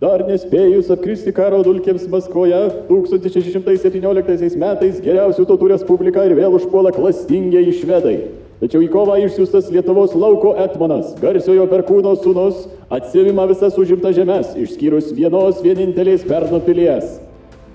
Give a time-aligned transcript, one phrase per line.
[0.00, 2.56] Dar nespėjus apkristi karo dulkėms Maskvoje,
[2.88, 8.14] 1617 metais geriausių tautų respubliką ir vėl užpuola klastingieji švedai.
[8.62, 15.12] Tačiau į kovą išsiųstas Lietuvos lauko etmonas, garsiojo perkūno sūnus, atsivima visas užimtas žemės, išskyrus
[15.18, 17.18] vienos vienintelės Perno pilies.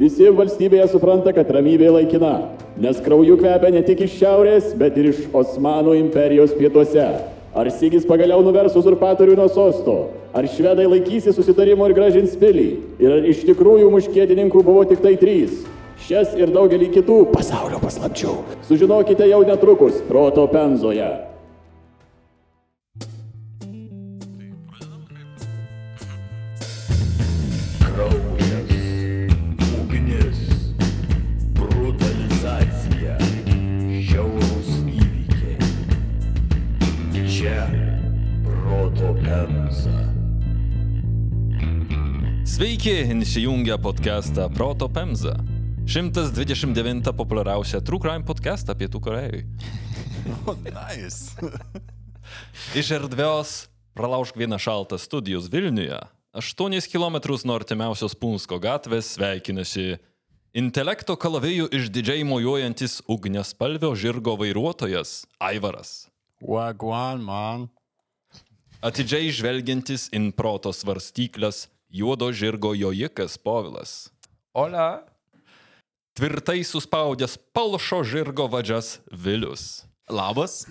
[0.02, 2.34] Visi valstybėje supranta, kad ramybė laikina,
[2.82, 7.35] nes krauju kvepia ne tik iš šiaurės, bet ir iš Osmanų imperijos pietuose.
[7.56, 9.94] Ar Sigis pagaliau nuvers uzurpatorių nuo sosto?
[10.36, 12.66] Ar švedai laikysi susitarimo ir gražins pilį?
[13.00, 15.62] Ir ar iš tikrųjų muškietininkų buvo tik tai trys?
[16.04, 18.34] Šias ir daugelį kitų pasaulio paslapčių
[18.68, 21.08] sužinokite jau netrukus Proto Penzoje.
[42.56, 45.36] Sveiki, įsijungę podcastą Proto Pemza.
[45.88, 49.44] 129 populiariausia True Crime podcastą Pietų Korejui.
[50.48, 51.36] Oh, nice.
[52.80, 56.00] Iš erdvios pralaužk vieną šaltą studijos Vilniuje,
[56.34, 59.98] 8 km nuo artimiausios Punsko gatvės sveikinasi
[60.56, 66.08] intelekto kalavėjų išdidžiai mojuojantis ugniaspalvio žirgo vairuotojas Aivaras.
[66.40, 67.70] Wagwan, man.
[68.86, 74.12] Atidžiai žvelgiantis in proto svarstyklės juodo žirgo jojikas Povilas.
[74.54, 75.02] Ola.
[76.14, 79.88] Tvirtai suspaudęs palšo žirgo vadžias Vilius.
[80.06, 80.68] Labas.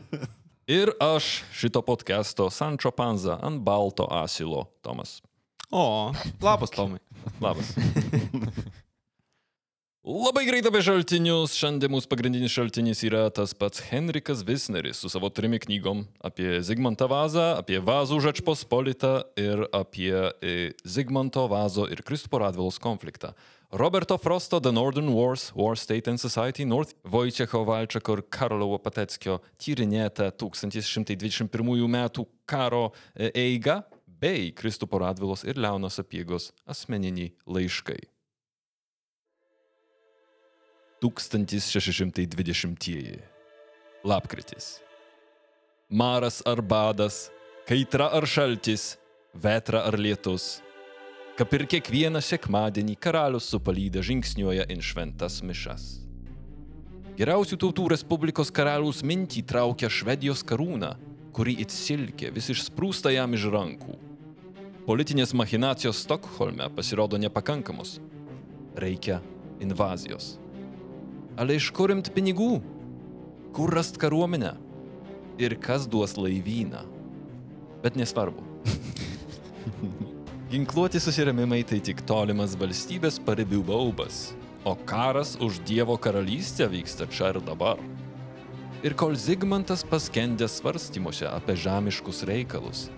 [0.78, 5.20] Ir aš šito podcast'o Sančio Panza ant balto asilo Tomas.
[5.68, 6.08] O,
[6.40, 7.04] labas, Tomai.
[7.36, 7.76] Labas.
[10.02, 11.52] Labai greit apie šaltinius.
[11.54, 17.06] Šiandien mūsų pagrindinis šaltinis yra tas pats Henrikas Visneris su savo trimi knygom apie Zigmantą
[17.06, 23.30] Vazą, apie Vazų Žačpospolitą ir apie e, Zigmanto Vazo ir Kristupo Radvilos konfliktą.
[23.70, 29.38] Roberto Frosto The Northern Wars, War State and Society, North Wojciecho Walczako ir Karolo Pateckio
[29.54, 38.11] tyrinėta 1121 metų karo e, eiga bei Kristupo Radvilos ir Leonos Apiegos asmeniniai laiškai.
[41.02, 43.18] 1620.
[44.04, 44.80] Lapkritis.
[45.90, 47.30] Maras ar badas,
[47.66, 48.96] kaitra ar šaltis,
[49.34, 50.62] vetra ar lietus.
[51.36, 55.98] Kaip ir kiekvieną sekmadienį karalius su palyda žingsniuoja in šventas mišas.
[57.18, 60.94] Geriausių tautų Respublikos karaliaus mintį traukia Švedijos karūna,
[61.34, 63.98] kuri it silkė vis išsprūsta jam iš rankų.
[64.86, 67.98] Politinės machinacijos Stokholme pasirodo nepakankamos.
[68.78, 69.20] Reikia
[69.60, 70.41] invazijos.
[71.36, 72.60] Ale iš kur imt pinigų?
[73.56, 74.52] Kur rast kariuomenę?
[75.40, 76.82] Ir kas duos laivyną?
[77.82, 78.44] Bet nesvarbu.
[80.52, 84.34] Ginkluoti susiremimai tai tik tolimas valstybės paribių baubas,
[84.68, 87.80] o karas už Dievo karalystę vyksta čia ir dabar.
[88.84, 92.90] Ir kol Zigmantas paskendė svarstymuose apie žemiškus reikalus,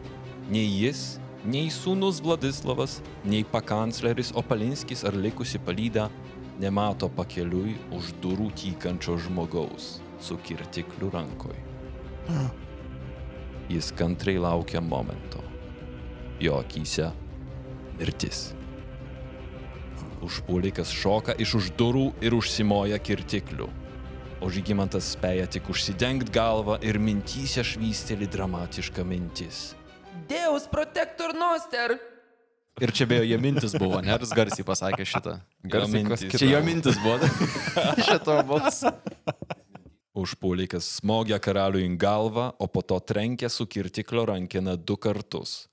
[0.51, 6.09] nei jis, nei sūnus Vladislavas, nei pakancleris Opalinskis ar likusi palyda
[6.61, 11.57] nemato pakeliui už durų tykančio žmogaus su kirtikliu rankoj.
[13.69, 15.43] Jis kantriai laukia momento.
[16.41, 17.11] Jo akise
[17.99, 18.53] mirtis.
[20.25, 23.69] Užpuolikas šoka iš už durų ir užsimoja kirtikliu.
[24.45, 29.73] O žygimantas spėja tik užsidengti galvą ir mintyse švysteli dramatiška mintis.
[30.29, 31.99] Deus protector noster.
[32.83, 34.11] Ir čia beje, jo mintis buvo, ne?
[34.11, 35.37] Ar jis garsiai pasakė šitą?
[35.71, 37.29] Garsiai kas Čia jo mintis buvo.
[38.09, 38.91] Šito balsą.
[40.19, 45.65] Užpuolikas smogia karaliui į galvą, o po to trenkia su kirtiklio rankena du kartus.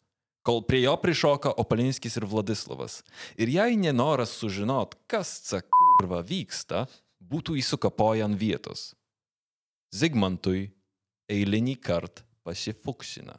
[0.45, 3.01] Kol prie jo prišoka Opalinskis ir Vladislavas.
[3.37, 6.87] Ir jei nenoras sužinot, kas cakurva vyksta,
[7.21, 8.91] būtų įsukapoję ant vietos.
[9.93, 10.71] Zigmantui
[11.29, 13.37] eilinį kartą pasifuksina.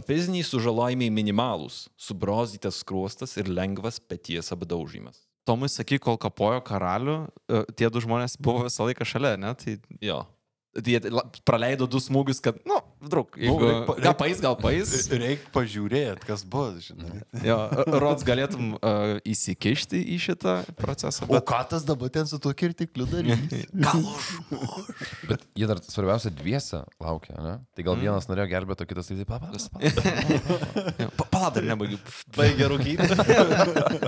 [0.00, 5.26] Fiziniai sužalojimai minimalūs, subrozytas skruostas ir lengvas peties apdaužimas.
[5.44, 7.16] Tomui sakyk, kol kapojo karalių,
[7.50, 9.52] e, tie du žmonės buvo visą laiką šalia, ne?
[9.58, 10.22] Tai Jo.
[10.80, 12.78] Jie la- praleido du smūgius, kad, nu,
[13.12, 13.58] draug, jeigu...
[13.60, 14.92] Nu, reik gal pais, gal pais.
[15.22, 17.20] Reikia pažiūrėti, kas bus, žinai.
[17.44, 17.58] Jo,
[18.00, 21.26] Rods galėtum uh, įsikišti į šitą procesą.
[21.28, 21.44] O Bet...
[21.50, 23.42] ką tas dabar ten su tuo kirtikliu darys?
[23.84, 25.06] Gal užmuš?
[25.28, 27.54] Bet jie dar svarbiausia dviese laukia, ne?
[27.76, 29.48] Tai gal vienas norėjo gelbėti, o kitas tai taip pat.
[31.16, 31.98] Pa- Pala, dar nebaigiu.
[32.36, 33.08] Baigia rūkyti.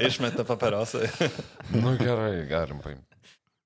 [0.07, 1.05] Išmeta paperosą.
[1.75, 3.11] Nu gerai, galim paimti.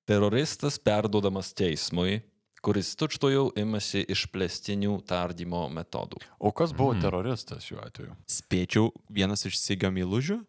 [0.09, 2.19] Teroristas perduodamas teismui,
[2.65, 6.21] kuris tučtojau imasi išplėstinių tardymo metodų.
[6.39, 8.15] O kas buvo teroristas šiuo atveju?
[8.29, 10.41] Spėčiau, vienas iš Sigio mylužių.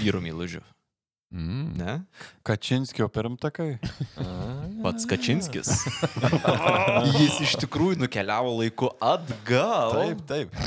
[0.00, 0.62] Vyro mylužių.
[1.32, 1.72] Mm.
[1.80, 1.92] Ne?
[2.44, 3.78] Kačinskio pirmtakai?
[4.84, 5.70] Pats Kačinskis.
[7.20, 9.96] Jis iš tikrųjų nukeliavo laiku atgal.
[9.96, 10.58] Taip, taip.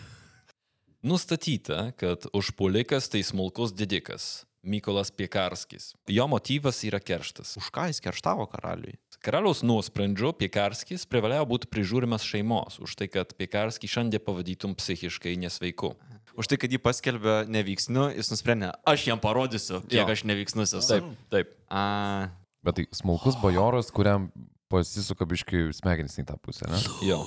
[1.10, 5.94] Nustatyta, kad užpuolikas tai smulkus didikas Mykolas Piekarskis.
[6.08, 7.54] Jo motyvas yra kerštas.
[7.56, 8.98] Už ką jis kerštavo karaliui?
[9.20, 15.92] Karaliaus nuosprendžiu Piekarskis privalėjo būti prižiūrimas šeimos už tai, kad Piekarskį šiandien pavadytum psichiškai nesveiku.
[16.40, 20.14] Už tai, kad jį paskelbė neveiksniu, jis nusprendė, aš jam parodysiu, kiek Jo.
[20.14, 20.88] aš neveiksnus esu.
[20.88, 21.50] Taip, taip.
[21.68, 22.30] A,
[22.64, 24.30] Bet tai smulkus bajoras, kuriam
[24.72, 26.80] pasisuka biškai smegenys į tą pusę, ne?
[27.04, 27.20] Jo.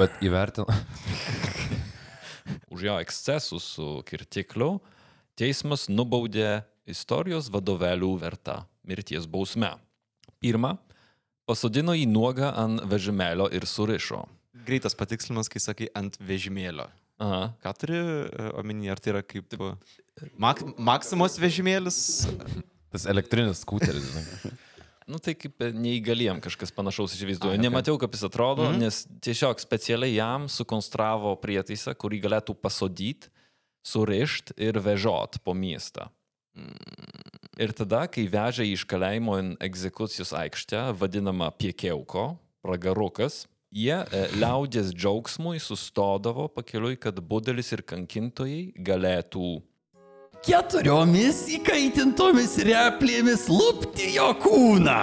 [0.00, 0.74] Bet įvertina.
[2.70, 4.76] Už jo ekscesus su kirtikliu
[5.38, 9.74] teismas nubaudė istorijos vadovėlių vertą mirties bausmę.
[10.42, 10.76] Pirma,
[11.46, 14.26] pasodino jį nuogą ant vežimėlio ir surišo.
[14.66, 16.88] greitas patikslimas, kai sakai ant vežimėlio.
[17.22, 17.52] Aha.
[17.62, 19.54] Ką turi e, omeny, ar tai yra kaip
[20.36, 21.98] mak Maksimos vežimėlis?
[22.92, 24.10] Tas elektrinis skuteris.
[25.06, 27.60] Nu tai kaip neįgaliem kažkas panašaus įsivaizduoju.
[27.62, 28.80] Nemačiau, kaip jis atrodo, mm -hmm.
[28.82, 33.30] nes tiesiog specialiai jam sukonstravo prietaisą, kurį galėtų pasodyti,
[33.86, 36.08] surišti ir vežot po miestą.
[37.56, 44.26] Ir tada, kai vežė jį iš kalėjimo į egzekucijos aikštę, vadinamą piekeuko, pragarukas, jie e,
[44.36, 49.56] liaudės džiaugsmui sustodavo pakeliui, kad budelis ir kankintojai galėtų
[50.46, 55.00] keturiomis įkaitintomis replėmis lupti jo kūną,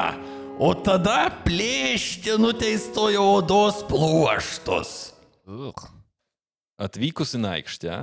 [0.62, 4.94] o tada plėšti nuteistojo odos pluoštus.
[6.80, 7.98] Atvykus į aikštę,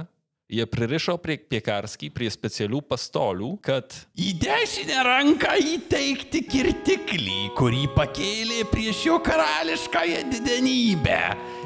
[0.50, 8.64] jie pririšo prie piekarskį prie specialių pastolių, kad Į dešinę ranką įteikti kirtiklį, kurį pakėlė
[8.70, 11.20] prieš jo karališkąją didenybę.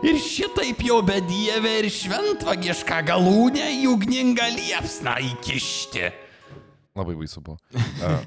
[0.05, 6.13] Ir šitaip jo bedievę ir šventvagišką galūnę į ugningą liepsną įkišti.
[6.95, 7.57] Labai baisu buvo.
[7.75, 8.21] Uh,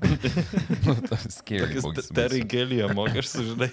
[1.07, 1.93] baisu.
[2.17, 3.71] terigėlė mokės sužinai.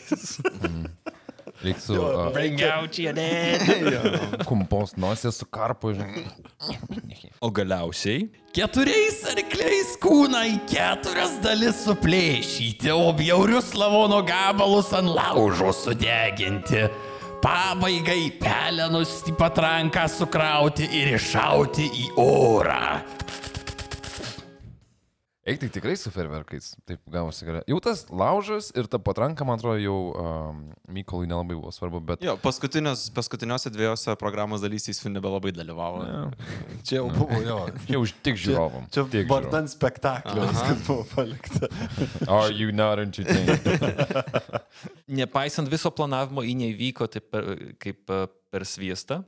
[1.64, 4.44] Reikia su uh, Bring out your dead.
[4.48, 5.94] kumpos nosės su karpu.
[7.44, 15.72] O galiausiai Keturiais arkliais kūną į keturias dalis suplėšyti, o bjaurius lavono gabalus ant laužo
[15.74, 16.84] sudeginti.
[17.44, 23.02] Pabaigai pelenus į patranką sukrauti ir iššauti į orą.
[25.44, 26.70] Eik, tai tikrai su ferverkais.
[26.88, 27.60] Taip gavosi gerai.
[27.68, 32.24] Jau tas laužas ir ta patranka, man atrodo, jau um, Mykolui nelabai buvo svarbu, bet...
[32.24, 36.00] Jo, paskutiniuose dviejose programos dalys jis nebelabai dalyvavo.
[36.88, 37.58] Čia jau buvo jo.
[37.84, 38.88] Čia už tik žiūrovom.
[38.94, 41.68] Čia tik vardan spektaklio viskas buvo palikta.
[42.40, 43.60] Are you not entertained?
[45.20, 47.52] Nepaisant viso planavimo, į neįvyko taip per,
[47.84, 49.20] kaip e, per sviestą.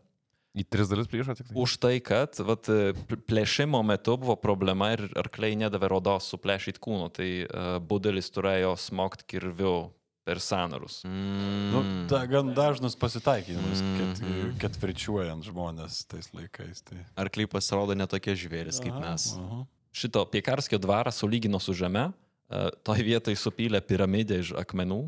[0.56, 1.54] Į tris dalis priešo tik tai.
[1.60, 6.80] Už tai, kad vat, e, pl- plėšimo metu buvo problema ir arkliai nedavė rodos suplėšyti
[6.80, 9.90] kūno, tai uh, budelis turėjo smogti kirviu
[10.26, 11.02] per sanarus.
[11.04, 14.24] Nu, da, gan dažnas pasitaikymas, ket,
[14.64, 16.80] ketvirčiuojant žmonės tais laikais.
[16.88, 17.04] Tai.
[17.20, 19.28] Arkliai pasirodo netokie žvėris kaip mes.
[19.36, 19.62] Aha.
[19.96, 25.02] Šito Piekarskio dvarą sulygino su žeme, uh, toj vietoj supylė piramidę iš akmenų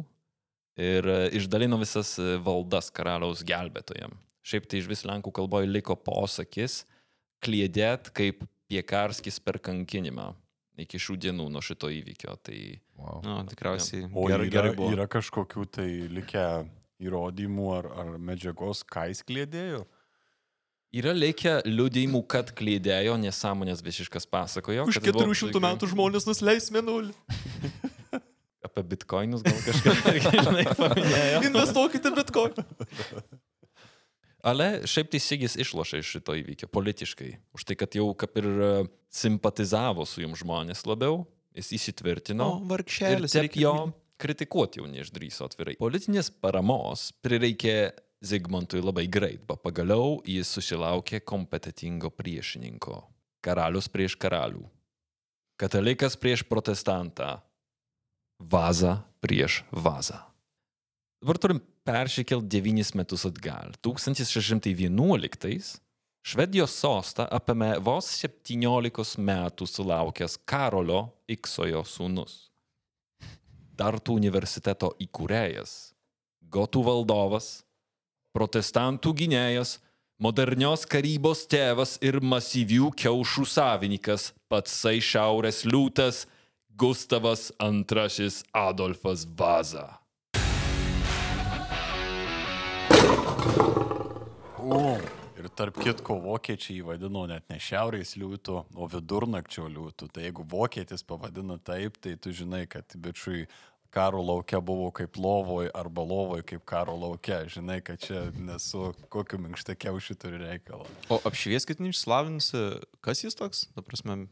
[0.76, 4.12] ir uh, išdalino visas valdas karaliaus gelbėtojam.
[4.48, 6.82] Šiaip tai iš vis lenkų kalboje liko posakis
[7.44, 10.30] klėdėt kaip Piekarskis per kankinimą
[10.78, 12.34] iki šių dienų nuo šito įvykio.
[12.44, 12.58] Tai
[12.99, 13.20] Wow.
[13.23, 14.88] Nu, tikriausiai O gerai, yra, gerai buvo.
[14.90, 16.42] yra kažkokių tai likę
[17.06, 19.84] įrodymų ar, ar medžiagos, ką jis klėdėjo?
[20.99, 24.88] Yra likę liudėjimų, kad klėdėjo, nesąmonės visiškas pasakojo.
[24.90, 27.14] Už kad buvo- 400 metų žmonės nusileis mėnulį.
[28.66, 31.42] Apie bitkoinus gal kažką irgi, žinai, paminėjo.
[31.52, 32.58] Investuokite bitkoin.
[34.47, 37.30] Ale šiaip tai Sigis išlošė iš šito įvykio politiškai.
[37.59, 38.68] Už tai, kad jau kaip ir e,
[39.11, 41.25] simpatizavo su jums žmonės labiau,
[41.59, 42.47] jis įsitvirtino.
[42.47, 43.75] O, vargšelis, Ir taip jo
[44.18, 45.75] kritikuoti jau neišdryso atvirai.
[45.80, 47.78] Politinės paramos prireikė
[48.18, 53.02] Zigmantui labai greit, bet pagaliau jis susilaukė kompetitingo priešininko.
[53.47, 54.64] Karalius prieš karalių.
[55.59, 57.38] Katalikas prieš protestantą.
[58.38, 60.27] Vaza prieš vazą.
[61.18, 63.72] Dabar turim persikelt devynis metus atgal.
[63.82, 65.80] 1611
[66.28, 72.50] Švedijos sostą apėmė vos 17 metų sulaukęs Karolio Iksojo sūnus.
[73.78, 75.94] Tartų universiteto įkūrėjas,
[76.54, 77.62] gotų valdovas,
[78.34, 79.78] protestantų gynėjas,
[80.22, 86.26] modernios karybos tėvas ir masyvių kiaušų savininkas, patsai šiaurės liūtas
[86.78, 89.88] Gustavas II Adolfas Vaza.
[95.38, 100.08] Ir tarp kitko, vokiečiai jį vadino net ne šiaurės liūtų, o vidurnakčio liūtų.
[100.12, 103.46] Tai jeigu vokietis pavadina taip, tai tu žinai, kad bičiui
[103.94, 107.44] karo laukia buvo kaip lovoj arba lovoj kaip karo laukia.
[107.48, 110.88] Žinai, kad čia nesu kokiu minkštakiaušiu turi reikalą.
[111.08, 112.64] O apšvieskit neišslavinusi,
[113.04, 113.68] kas jis toks?
[113.76, 114.26] Ta prasme,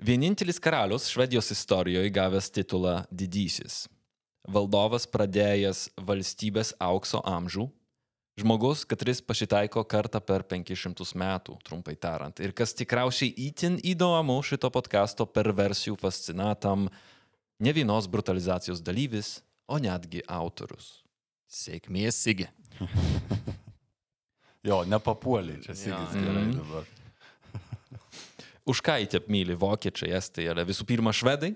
[0.00, 3.82] Vienintelis karalius Švedijos istorijoje gavęs titulą Didysis.
[4.48, 7.66] Valdovas pradėjęs valstybės aukso amžių.
[8.40, 12.40] Žmogus, kuris pasitaiko kartą per 500 metų, trumpai tariant.
[12.40, 16.88] Ir kas tikriausiai įtin įdomu šito podkasto perversijų fascinatam,
[17.60, 21.02] ne vienos brutalizacijos dalyvis, o netgi autorius.
[21.50, 22.48] sėkmės Sigi.
[24.62, 26.58] Jo, nepapuoliai, čia sigis gerai Mhm.
[26.58, 26.84] dabar.
[28.68, 31.54] Už ką įtep myli vokiečiai, estai, ale visų pirma švedai?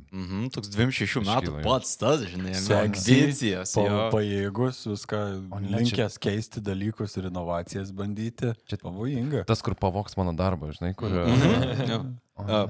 [0.09, 3.75] Mhm, toks 26 metų Iškyla, pats tas, žinai, ambicijas.
[3.76, 3.99] Pa, jo.
[4.14, 5.21] pajėgus, viską
[5.69, 8.55] linkęs keisti dalykus ir inovacijas bandyti.
[8.73, 9.45] Čia- pavojinga.
[9.45, 11.12] Tas, kur pavoks mano darbą, žinai, kur...
[11.12, 12.00] Mhm, ne.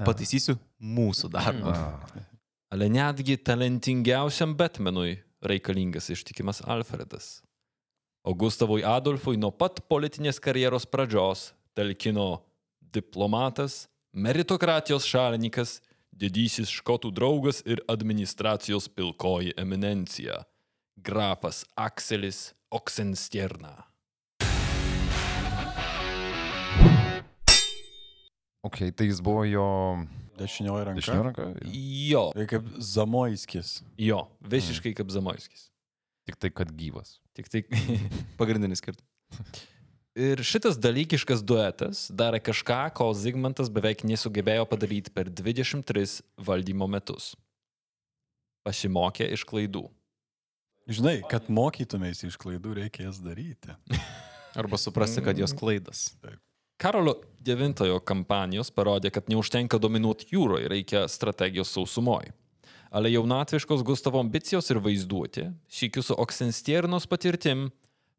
[0.03, 1.77] Pataisysiu mūsų darbą.
[2.71, 7.41] Ale netgi talentingiausiam Batmanui reikalingas ištikimas Alfredas.
[8.23, 12.43] O Gustavui Adolfui nuo pat politinės karjeros pradžios talkino
[12.93, 15.79] diplomatas, meritokratijos šalininkas,
[16.11, 20.43] didysis škotų draugas ir administracijos pilkoji eminencija-
[21.07, 23.90] grafas Akselis Oksenstierna.
[28.67, 29.65] Ok, tai jis buvo jo
[30.37, 30.99] Dešinioji ranka.
[31.01, 31.45] dešinio ranka.
[32.11, 33.81] Jo, Tai kaip Zamoiskis.
[33.97, 35.67] jo, visiškai kaip Zamoiskis.
[36.29, 37.15] Tik tai, kad gyvas.
[37.33, 37.63] Tik tai
[38.39, 39.07] Pagrindinis skirtumas.
[40.19, 47.31] Ir šitas dalykiškas duetas darė kažką, ko Zigmantas beveik nesugebėjo padaryti per 23 valdymo metus.
[48.67, 49.85] Pasimokė iš klaidų.
[50.91, 53.73] Žinai, kad mokytumėsi iš klaidų, reikia jas daryti.
[54.59, 56.09] Arba suprasti, kad jos klaidas.
[56.81, 62.33] Karolio IX kampanijos parodė, kad neužtenka dominuoti jūroje, reikia strategijos sausumoje.
[62.91, 67.69] Ale jaunatviškos Gustavo ambicijos ir vaizduoti, šykiu su Oksenstiernos patirtim,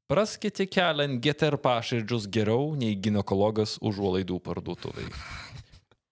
[0.09, 5.11] praskėti kelią ant GTR paširdžius geriau nei gynekologas užuolaidų parduotuviai.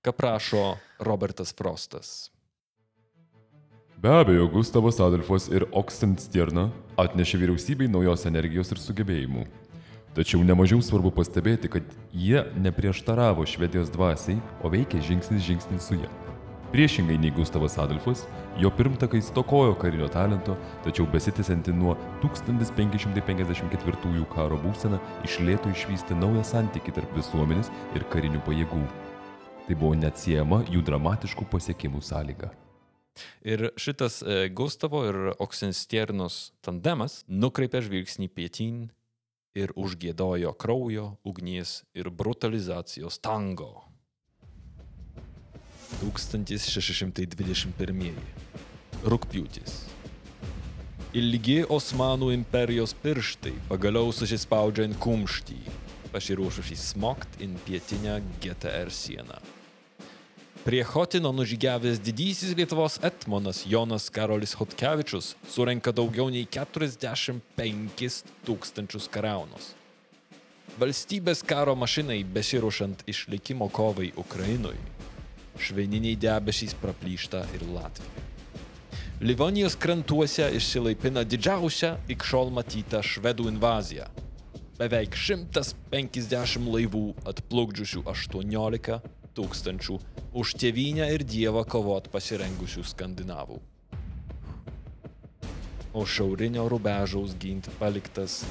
[0.04, 0.64] Ką prašo
[0.98, 2.30] Robertas Frostas.
[4.00, 9.46] Be abejo, Gustavas Adolfas ir Oksenstierna atnešė vyriausybei naujos energijos ir sugebėjimų.
[10.10, 16.10] Tačiau nemažiau svarbu pastebėti, kad jie neprieštaravo Švedijos dvasiai, o veikė žingsnis žingsnis su ją.
[16.70, 18.20] Priešingai nei Gustavas Adolfas,
[18.58, 26.90] jo pirmtakai stokojo karinio talento, tačiau besitęsianti nuo 1554 karo būsena išlėto išvysti naują santykį
[26.98, 28.84] tarp visuomenės ir karinių pajėgų.
[29.66, 32.48] Tai buvo neatsiejama jų dramatiškų pasiekimų sąlyga.
[33.42, 38.90] Ir šitas e, Gustavo ir Oksenstiernos tandemas nukreipė žvilgsnį pietin
[39.54, 43.84] ir užgėdojo kraujo, ugnies ir brutalizacijos tango.
[46.00, 48.14] 1621.
[49.04, 49.84] Rūpjūtis.
[51.16, 55.58] Ilgi Osmanų imperijos pirštai pagaliau susispaudžia ant kumštį,
[56.14, 59.38] pasiruošusi smokt in pietinę GTR sieną.
[60.64, 69.70] Prie Hotino nužygiavęs didysis Lietuvos etmonas Jonas Karolis Hotkevičius surenka daugiau nei 45 tūkstančius karaunus.
[70.76, 74.82] Valstybės karo mašinai besiruošant išlikimo kovai Ukrainoje,
[75.56, 78.26] šveniniai debesys praplyšta ir Latvija.
[79.20, 84.10] Livonijos krantuose išsilaipina didžiausia iki šiol matyta švedų invazija.
[84.80, 89.00] beveik 150 laivų atplukdžiusių 18
[89.40, 89.98] tūkstančių
[90.36, 93.58] už tėvynę ir dievą kovot pasirengusių skandinavų.
[95.90, 98.44] O šiaurinio rubežaus ginti paliktas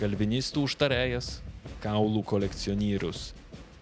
[0.00, 1.42] kalvinistų užtarėjas,
[1.82, 3.32] kaulų kolekcionierius,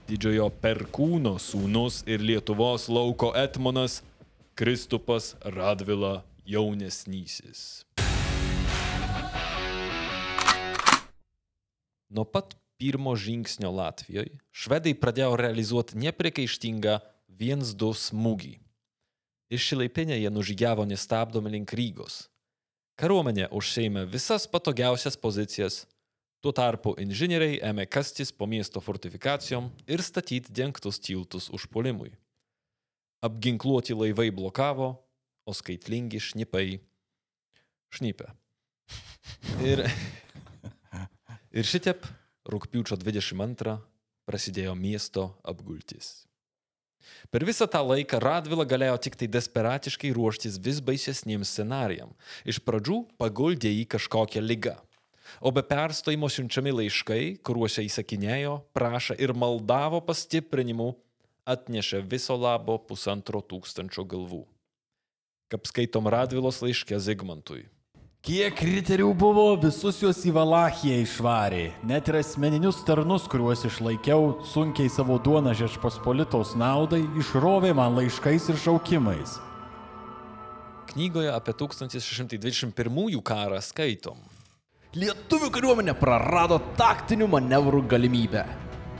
[0.08, 4.00] didžiojo perkūno sūnus ir Lietuvos lauko etmonas
[4.58, 7.84] Kristupas Radvila jaunesnysis.
[12.10, 16.98] Nuo pat pirmo žingsnio Latvijoje švedai pradėjo realizuoti nepriekaištingą
[17.40, 18.54] 1-2 smūgį.
[19.52, 22.26] Iš Šilaipinė jie nužygiavo nestabdomi link Rygos.
[22.96, 25.84] Kariuomenė užsėmė visas patogiausias pozicijas,
[26.40, 32.14] tuo tarpu inžinieriai ėmė kastis po miesto fortifikacijom ir statyti dengtus tiltus užpuolimui.
[33.26, 34.94] Apginkluoti laivai blokavo,
[35.46, 36.80] o skaitlingi šnipai
[37.94, 38.32] šnipė.
[39.62, 39.84] Ir,
[41.58, 42.06] ir šitiep
[42.46, 43.76] rūpiučio 22
[44.26, 46.26] prasidėjo miesto apgultis.
[47.30, 52.10] Per visą tą laiką Radvila galėjo tik tai desperatiškai ruoštis vis baisesniems scenarijam.
[52.46, 54.74] Iš pradžių paguldė į kažkokią lygą.
[55.40, 60.92] O be perstojimo siunčiami laiškai, kuriuose įsakinėjo, prašė ir maldavo pastiprinimų,
[61.46, 64.44] atnešė viso labo pusantro tūkstančio galvų.
[65.50, 67.66] Kaip skaitom Radvilos laiške Zigmantui.
[68.26, 71.60] Kiek riterių buvo, visus juos į Valachiją išvarė.
[71.86, 78.58] Net ir asmeninius tarnus, kuriuos išlaikiau, sunkiai savo duoną žečpospolitos naudai, išrovė man laiškais ir
[78.64, 79.36] šaukimais.
[80.90, 84.18] Knygoje apie 1621 karą skaitom.
[84.98, 88.42] Lietuvių kariuomenė prarado taktinių manevrų galimybę.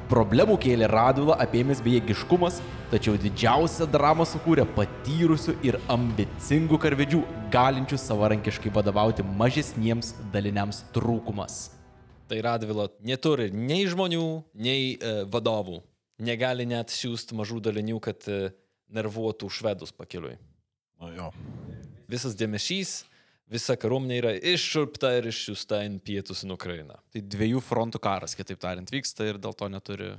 [0.06, 2.60] Problemų kėlė Radvila apėmęs bejėgiškumas,
[2.92, 11.56] tačiau didžiausią dramą sukūrė patyrusių ir ambicingų karvedžių, galinčių savarankiškai vadovauti mažesniems daliniams trūkumas.
[12.30, 15.80] Tai Radvila neturi nei žmonių, nei e, vadovų.
[16.22, 18.52] Negali net siūsti mažų dalinių, kad e,
[18.94, 20.36] nervuotų švedus pakeliui.
[21.02, 21.32] Nu jo.
[22.06, 23.00] Visas dėmesys,
[23.52, 26.99] visa kariuomenė yra iššurpta ir išsiųsta į pietus į Ukrainą.
[27.12, 30.14] Tai dviejų frontų karas, kitaip tariant, vyksta ir dėl to neturi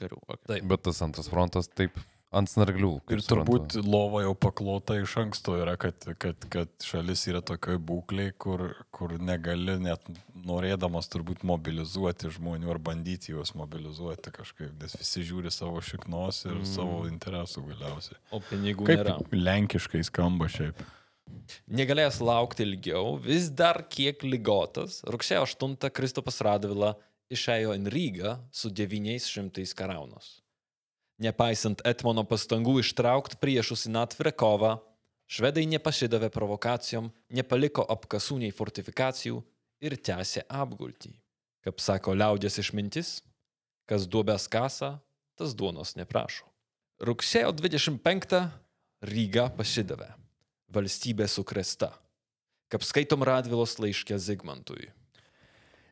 [0.00, 0.20] karių.
[0.26, 0.44] Okay.
[0.50, 0.68] Taip.
[0.72, 1.96] Bet tas antras frontas taip
[2.36, 2.90] ant snarglių.
[3.12, 3.82] Ir turbūt suprantu.
[3.88, 8.64] lova jau paklota iš anksto yra, kad, kad, kad šalis yra tokioje būklėje, kur,
[8.94, 10.04] kur negali net
[10.46, 16.58] norėdamas turbūt mobilizuoti žmonių ar bandyti juos mobilizuoti kažkaip, nes visi žiūri savo šiknos ir
[16.58, 16.68] mm.
[16.74, 18.20] savo interesų galiausiai.
[18.34, 19.18] O pinigų Kaip nėra.
[19.32, 20.82] lenkiškai skamba šiaip.
[21.66, 26.94] Negalėjęs laukti ilgiau, vis dar kiek lygotas, rugsėjo 8 Kristupas Radvila
[27.32, 30.40] išėjo į Rygą su 900 karaunos.
[31.22, 34.72] Nepaisant Etmono pastangų ištraukti priešus į atvirą kovą,
[35.26, 39.40] švedai nepasidavė provokacijom, nepaliko apkasų nei fortifikacijų
[39.80, 41.14] ir tęsė apgultį.
[41.64, 43.22] Kaip sako liaudės išmintis,
[43.90, 44.98] kas duobės kasa,
[45.38, 46.46] tas duonos neprašo.
[47.02, 48.38] Rugsėjo 25
[49.06, 50.12] Ryga pasidavė.
[50.74, 51.92] Valstybė sukresta.
[52.66, 54.88] Kaip skaitom Radvilos laiškė Zigmantui.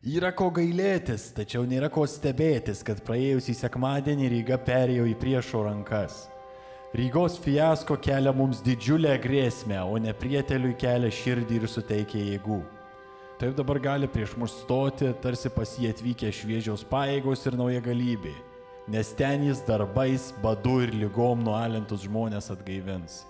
[0.05, 6.25] Yra ko gailėtis, tačiau nėra ko stebėtis, kad praėjusį sekmadienį Ryga perėjo į priešo rankas.
[6.95, 12.61] Rygos fiasko kelia mums didžiulę grėsmę, o ne prieteliui kelia širdį ir suteikia jėgų.
[13.41, 18.35] Taip dabar gali prieš mus stoti, tarsi pas jį atvykę šviežios paėgos ir nauja galybė,
[18.91, 23.23] nes ten jis darbais, badu ir lygom nualintus žmonės atgaivins.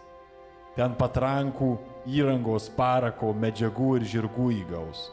[0.74, 1.76] Ten patrankų,
[2.10, 5.04] įrangos, parako, medžiagų ir žirgų įgaus.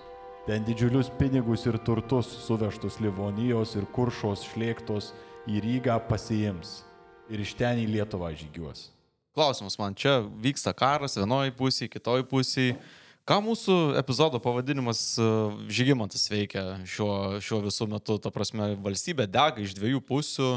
[0.47, 5.11] Ten didžiulius pinigus ir turtus suvežtus Livonijos ir Kuršos šlėktos
[5.45, 6.79] į Rygą pasiims
[7.29, 8.87] ir iš ten į Lietuvą žygiuos.
[9.37, 12.75] Klausimas man, čia vyksta karas vienoje pusėje, kitoje pusėje.
[13.29, 15.25] Ką mūsų epizodo pavadinimas e,
[15.69, 20.55] Žygimantas veikia šiuo, šiuo visų metu, ta prasme, valstybė dega iš dviejų pusių.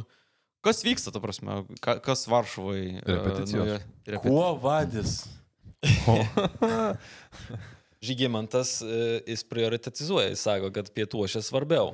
[0.64, 3.02] Kas vyksta, ta prasme, ka, kas Varšuvai?
[3.04, 3.84] Repeticijos.
[4.08, 4.24] Repeti...
[4.24, 5.26] Kuo vadis?
[8.04, 11.92] Žygimantas e, jis prioritetizuoja, jis sako, kad pietuošė svarbiau.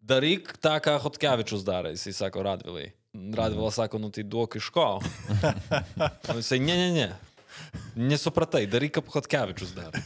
[0.00, 2.88] Daryk tą, ką Hotkevičius darė, jis sako Radvilai.
[3.36, 4.86] Radvilas sako, nu tai duok iš ko.
[5.00, 7.08] O Jisai, ne, ne, ne.
[8.00, 10.00] Nesupratai, daryk kaip Hotkevičius darė.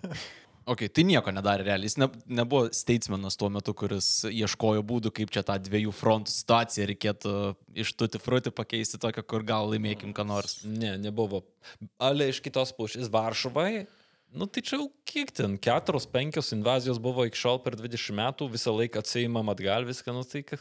[0.70, 1.88] Ok, tai nieko nedarė realiai.
[1.88, 6.86] Jis ne, nebuvo statesmanas tuo metu, kuris ieškojo būdų, kaip čia tą dviejų frontų situaciją
[6.92, 7.32] reikėtų
[7.82, 10.60] iš tuti fruti pakeisti tokią, kur gal laimėkim ką nors.
[10.62, 11.42] Ne, nebuvo.
[11.98, 13.88] Ale iš kitos pusės Varšuvai,
[14.30, 18.50] nu tai čia jau kiek ten, keturios, penkios invazijos buvo iki šiol per 20 metų,
[18.54, 20.60] visą laiką atsiimam atgal viską, nu tai ką...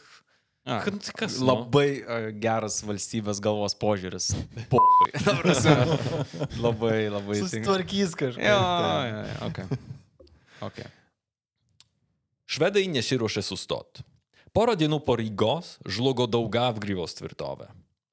[0.70, 1.48] A, Kad- kas, nu?
[1.48, 2.02] labai
[2.42, 4.34] geras valstybės galvos požiūris.
[5.40, 5.78] Prasme,
[6.62, 7.40] labai, labai.
[7.40, 8.44] Susitvarkys kažką.
[8.44, 8.60] Jo,
[9.08, 9.98] jo, jo, okay.
[10.60, 10.88] Okay.
[12.50, 14.04] Švedai nesiruošė sustoti.
[14.52, 17.70] Porą dienų po Rygos žlugo Daugavgryvos tvirtovė.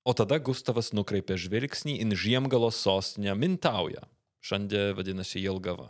[0.07, 4.05] O tada Gustavas nukreipė žvilgsnį į Žiemgalos sostinę Mintaują.
[4.45, 5.89] Šiandien vadinasi Jelgava.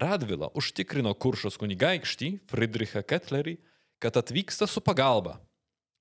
[0.00, 3.60] Radvila užtikrino Kuršos kunigaikštį Friedrichą Ketlerį,
[4.02, 5.38] kad atvyksta su pagalba.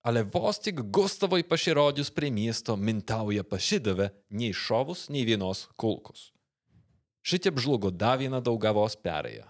[0.01, 6.32] Ale vos tik Gustavui pasirodžius prie miesto Mintauja pasidavė, nei šovus, nei vienos kulkos.
[7.23, 9.47] Šitiep žlugo dar viena Daugavos perėja.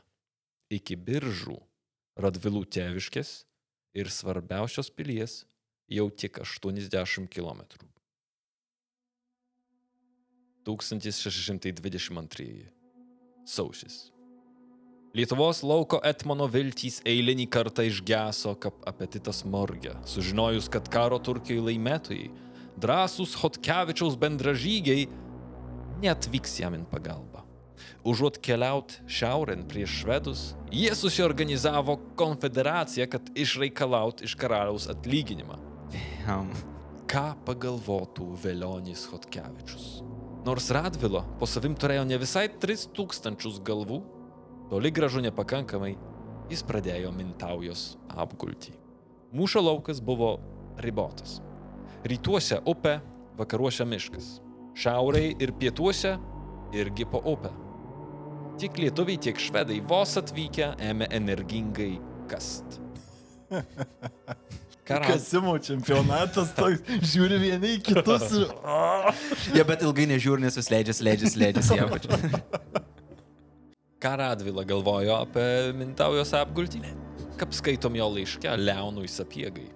[0.74, 1.58] Iki biržų
[2.22, 3.32] Radvilų tėviškės
[3.98, 5.40] ir svarbiausios pilies
[5.90, 7.66] jau tik 80 km.
[10.64, 12.72] 1622.
[13.46, 14.12] Sausis.
[15.14, 22.32] Lietuvos lauko Etmono viltys eilinį kartą išgeso, kaip apetitas morgia, sužinojus, kad karo Turkijoje laimėtojai,
[22.82, 25.06] drąsūs Hotkevičiaus bendražygiai,
[26.02, 27.43] netvyks jam in pagalbą.
[28.04, 30.42] Užuot keliaut šiaurėn prieš švedus,
[30.74, 35.60] jie susiorganizavo konfederaciją, kad išreikalaut iš karaliaus atlyginimą.
[36.26, 36.52] Jam.
[37.10, 40.02] Ką pagalvotų Velionys Hotkevičius?
[40.44, 44.02] Nors Radvilo po savim turėjo ne visai 3000 galvų,
[44.72, 45.94] toli gražu nepakankamai,
[46.52, 48.74] jis pradėjo mintaujos apgultį.
[49.34, 50.36] Mūšio laukas buvo
[50.84, 51.40] ribotas.
[52.04, 52.98] Rytuose upė,
[53.40, 54.40] vakaruose miškas.
[54.76, 56.18] Šiauriai ir pietuose
[56.76, 57.54] irgi po upę.
[58.62, 61.96] Tiek lietuviai, tiek švedai vos atvykę ėmė energingai
[62.30, 62.80] kast.
[64.84, 65.08] Karam...
[65.08, 68.50] Kasimo čempionatas toks, žiūri vieni į kitus ir...
[69.56, 72.20] Jie bet ilgai nežiūri, nes vis leidžiasi, leidžiasi, leidžiasi į apačią.
[74.04, 75.46] Ką Radvila galvojo apie
[75.80, 76.84] Mintaujos apgultį?
[77.40, 79.70] Kaip skaitom jo laiške Leonui Sapiegai.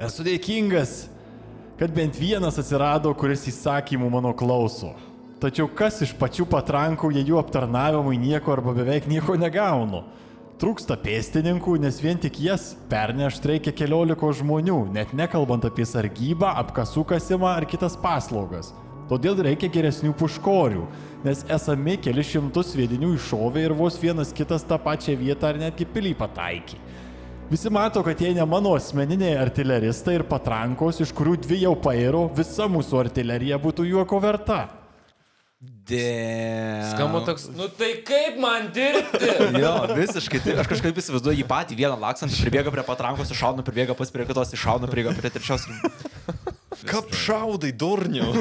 [0.00, 0.94] Esu dėkingas,
[1.76, 4.94] kad bent vienas atsirado, kuris įsakymų mano klauso.
[5.36, 10.00] Tačiau kas iš pačių patrankų, jei jų aptarnavimui nieko arba beveik nieko negaunu?
[10.56, 17.04] Trūksta pėstininkų, nes vien tik jas pernešti reikia kelioliko žmonių, net nekalbant apie sargybą, apkasų
[17.10, 18.70] kasimą ar kitas paslaugas.
[19.10, 20.86] Todėl reikia geresnių puškorių,
[21.28, 25.84] nes esami keli šimtus sviedinių iššovė ir vos vienas kitas tą pačią vietą ar netgi
[25.84, 26.80] pilį pataikė.
[27.52, 32.24] Visi mato, kad jei ne mano asmeniniai artileristai ir patrankos, iš kurių dvi jau pairo,
[32.40, 34.85] visa mūsų artilerija būtų juoko verta.
[35.86, 36.82] Dėl.
[36.90, 39.28] Skamba toks, nu tai kaip man dirbti?
[39.62, 40.40] Jo, visiškai.
[40.42, 44.26] Tai aš kažkaip įsivaizduoju jį patį vieną laksantį, pribėga prie patrankos, iššauna, pribėga pas prie
[44.26, 45.68] kitos, iššauna, pribėga prie trečios.
[46.90, 48.32] Kaip šaudai, durniu?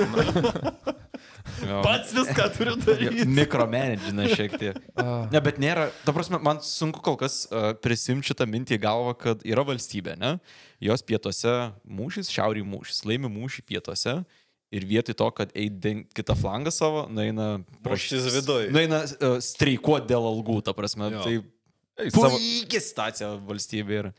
[1.86, 3.26] Pats viską turiu daryti.
[3.30, 4.80] Mikromanagina šiek tiek.
[5.34, 7.44] Ne, bet nėra, ta prasme, man sunku kol kas
[7.84, 10.36] prisimti šitą mintį į galvą, kad yra valstybė, ne?
[10.84, 11.54] Jos pietuose
[11.86, 14.18] mūšis, šiauriai mūšis, laimi mūšį pietuose.
[14.74, 18.72] Ir vietoj to, kad eiti kitą flangą savo, nueina Muštis viduj.
[18.74, 21.12] Nueina uh, streikuoti dėl algų, ta prasme.
[21.14, 21.22] Jo.
[21.26, 24.12] Tai puikiai situacija valstybė yra.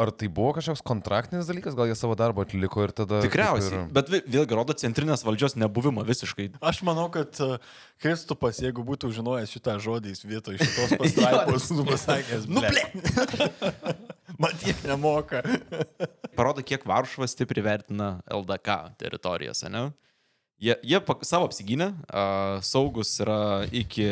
[0.00, 3.18] Ar tai buvo kažkoks kontraktinis dalykas, gal jie savo darbą atliko ir tada...
[3.24, 3.82] Tikriausiai.
[3.82, 6.46] ir- Bet vėlgi rodo centrinės valdžios nebuvimą visiškai.
[6.64, 7.58] Aš manau, kad uh,
[8.00, 12.86] Kristupas, jeigu būtų žinojęs šitą žodį, jis vietoj šitos pastraipos būtų pasakęs, Nu, ble.
[14.40, 15.42] Man tiek nemoka.
[16.38, 19.90] Parodo, kiek Varšuva stipriai vertina LDK teritorijose, ne?
[20.60, 24.04] Jie, jie pak- savo apsigynę, uh, saugus yra iki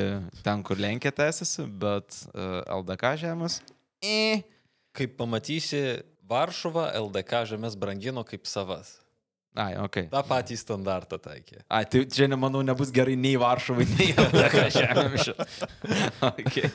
[0.44, 3.58] ten, kur Lenkija tęsiasi, bet uh, LDK žemės.
[4.04, 4.40] E.
[4.98, 5.82] Kaip pamatysi,
[6.28, 8.98] Varšuva LDK žemės brangino kaip savas.
[9.58, 10.04] Ai, ok.
[10.12, 11.62] Ta patį standartą taikė.
[11.72, 15.30] Ai, tai čia, nemanau, nebus gerai nei Varšuvai, nei LDK žemėms.
[16.30, 16.70] okay.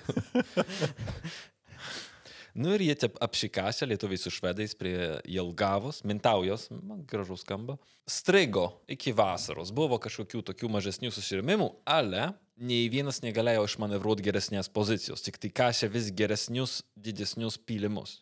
[2.54, 7.80] Nu ir jie taip apšikasė lietuviai su švedais prie Jelgavos, Mintaujos, man gražus skamba.
[8.06, 9.72] Strigo iki vasaros.
[9.74, 15.90] Buvo kažkokių tokių mažesnių susirėmimų, ale nei vienas negalėjo išmanevruoti geresnės pozicijos, tik tai kasė
[15.94, 18.22] vis geresnius, didesnius pylimus.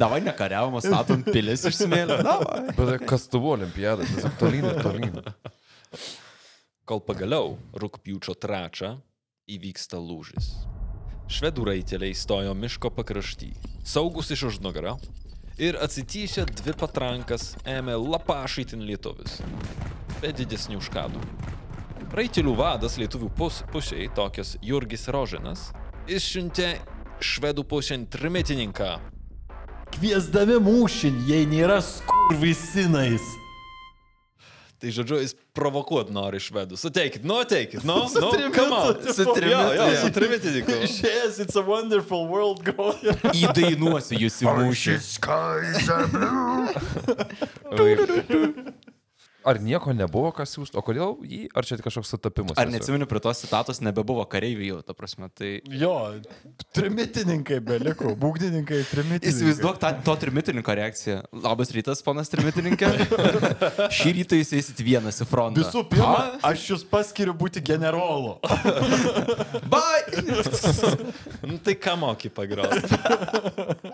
[0.00, 2.20] Davai nekariavom, statom pilis iš smėlio.
[2.76, 5.20] Bet kas tu buvo olimpiada, tiesiog tolyn tolyn.
[6.88, 8.96] Kol pagaliau rūpjūčio trečią
[9.50, 10.52] įvyksta lūžis.
[11.30, 13.52] Švedų raiteliai stojo miško pakrašty,
[13.86, 14.96] saugus iš už nugarą,
[15.60, 19.40] ir atsityšę dvi patrankas ėmė lapašytin lietuvis,
[20.22, 21.20] be didesnių škadų.
[22.16, 25.68] Raitelių vadas lietuvių pus, pušiai, tokias Jurgis Rožinas,
[26.08, 26.72] išsiuntė
[27.20, 28.96] švedų pusėn trimitininką.
[29.94, 33.28] Kviesdami mūšin, jei nėra skurvisinais.
[34.80, 36.78] Tai žodžiu, jis provokuot nori švedų.
[36.80, 38.94] Suteikit, nu ateikit, nu, nu, come on.
[38.96, 39.12] tipo.
[39.12, 40.76] Su trimitu, jo, jo, su trimitininku.
[40.86, 43.20] Išėjęs, it's a wonderful world going.
[43.36, 44.96] Įdainuosiu jūs į mūšį.
[49.44, 52.52] Ar nieko nebuvo, kas siūst, o kodėl jį, ar čia kažkoks sutapimas?
[52.58, 52.74] Ar tiesiog?
[52.76, 55.30] neatsimeni prie tos citatos, nebebuvo kareivių jau, ta prasme.
[55.32, 55.50] Tai
[55.80, 55.94] Jo,
[56.76, 59.32] trimitininkai beliko, būgnininkai, trimitininkai.
[59.32, 61.16] įsivaizduok tą, to trimitininko reakciją.
[61.46, 62.90] Labas rytas, ponas trimitininkė.
[64.00, 65.64] Šį rytą jūs eisit vienas į frontą.
[65.64, 68.36] Visų pirma, aš jūs paskiriu būti generolu.
[69.72, 70.04] Bye!
[71.48, 72.92] Nu, tai ką moki pagroti?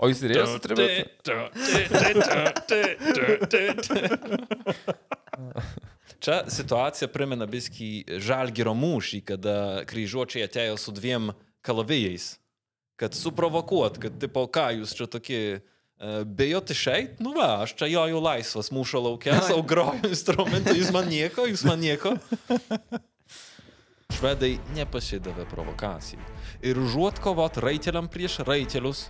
[0.03, 1.39] O jis ir ėjo su trimitu?
[6.23, 9.57] Čia situacija primena biskį žalgyro mūšį, kada
[9.89, 11.33] kryžiuočiai atėjo su dviem
[11.67, 12.37] kalavijais,
[13.01, 15.61] kad suprovokuot, kad tipo, ką jūs čia tokie e,
[16.25, 21.11] bijot išeit, nu va, aš čia joju laisvas mūšio laukia, savo groju instrumentą, jūs man
[21.11, 22.17] nieko, jūs man nieko.
[24.17, 26.23] Švedai nepasidavė provokacijai.
[26.65, 29.09] Ir užuot kovot raiteliam prieš raitelius,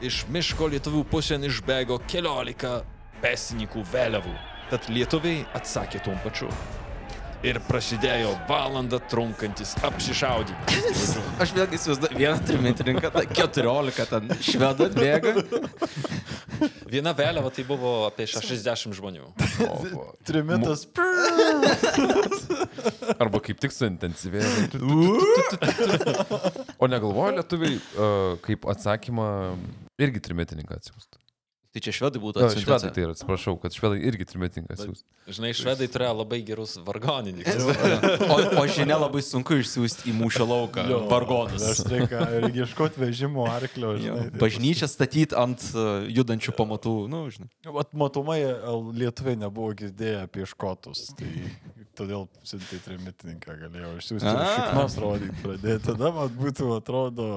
[0.00, 2.78] iš miško lietuvių pusėn išbėgo keliolika
[3.20, 4.55] pesininkų vėliavų.
[4.66, 6.48] Tad lietuviai atsakė tuom pačiu.
[7.46, 11.12] Ir prasidėjo valandą trunkantis apsišaudymas.
[11.44, 15.34] Aš vėlgi įsivaizduoju vieną trimitininką, tą 14 ten švedą bėga.
[16.90, 19.28] Viena vėliava tai buvo apie 60 žmonių.
[20.26, 20.86] Trimitas.
[23.22, 24.80] Arba kaip tik suintensyvėjo.
[26.80, 27.78] O negalvoja lietuviai,
[28.48, 29.28] kaip atsakymą
[30.02, 31.20] irgi trimitininką atsiųsti.
[31.76, 32.64] Tai čia švedai būtų atsiuntę.
[32.64, 35.04] švedai tai yra, atsiprašau, kad švedai irgi trimitininką atsiųsti.
[35.36, 37.66] Žinai, švedai turėjo labai gerus vargonininkus.
[38.32, 40.86] O, o žinia labai sunku išsiųsti į mūšio lauką.
[41.10, 41.66] Vargonus.
[41.74, 44.24] Aš reikia, reikia ieškoti vežimo arklio, žinai.
[44.40, 47.50] Bažnyčią statyti ant uh, judančių pamatų, nu, žinai.
[47.76, 48.54] Vat matomai e,
[49.02, 51.28] lietuviai nebuvo girdėję apie škotus, tai
[51.96, 55.84] todėl siuntai trimitininką galėjo išsiųsti šiknos rodyti pradėti.
[55.90, 57.28] Tada man būtų, atrodo,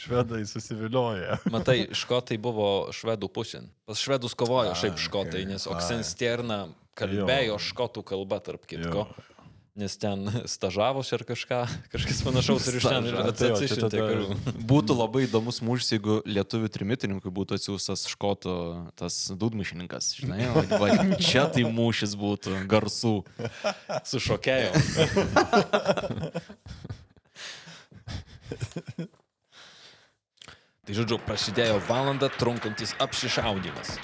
[0.00, 1.40] švedai susivilioja.
[1.52, 3.70] Matai, škotai buvo švedų pusėn.
[3.84, 5.52] Pas švedus kovojo A, šiaip škotai, okei.
[5.52, 5.66] nes.
[5.68, 9.08] Oksenstierna kalbėjo škotų kalba, tarp kitko.
[9.74, 11.56] Nes ten stažavosi ar kažką,
[11.92, 14.36] kažkas panašaus ir iš ten ir tai jo, tada- karių.
[14.70, 18.54] Būtų labai įdomus mūšis, jeigu lietuvių trimitininkui būtų atsiųstas škotų
[18.94, 23.16] tas dūdmišininkas, žinai, va, čia tai mūšis būtų garsų.
[24.06, 24.70] Sušokėjo.
[30.84, 33.94] Tai žodžiu, prasidėjo valandą trunkantis apsišaudimas.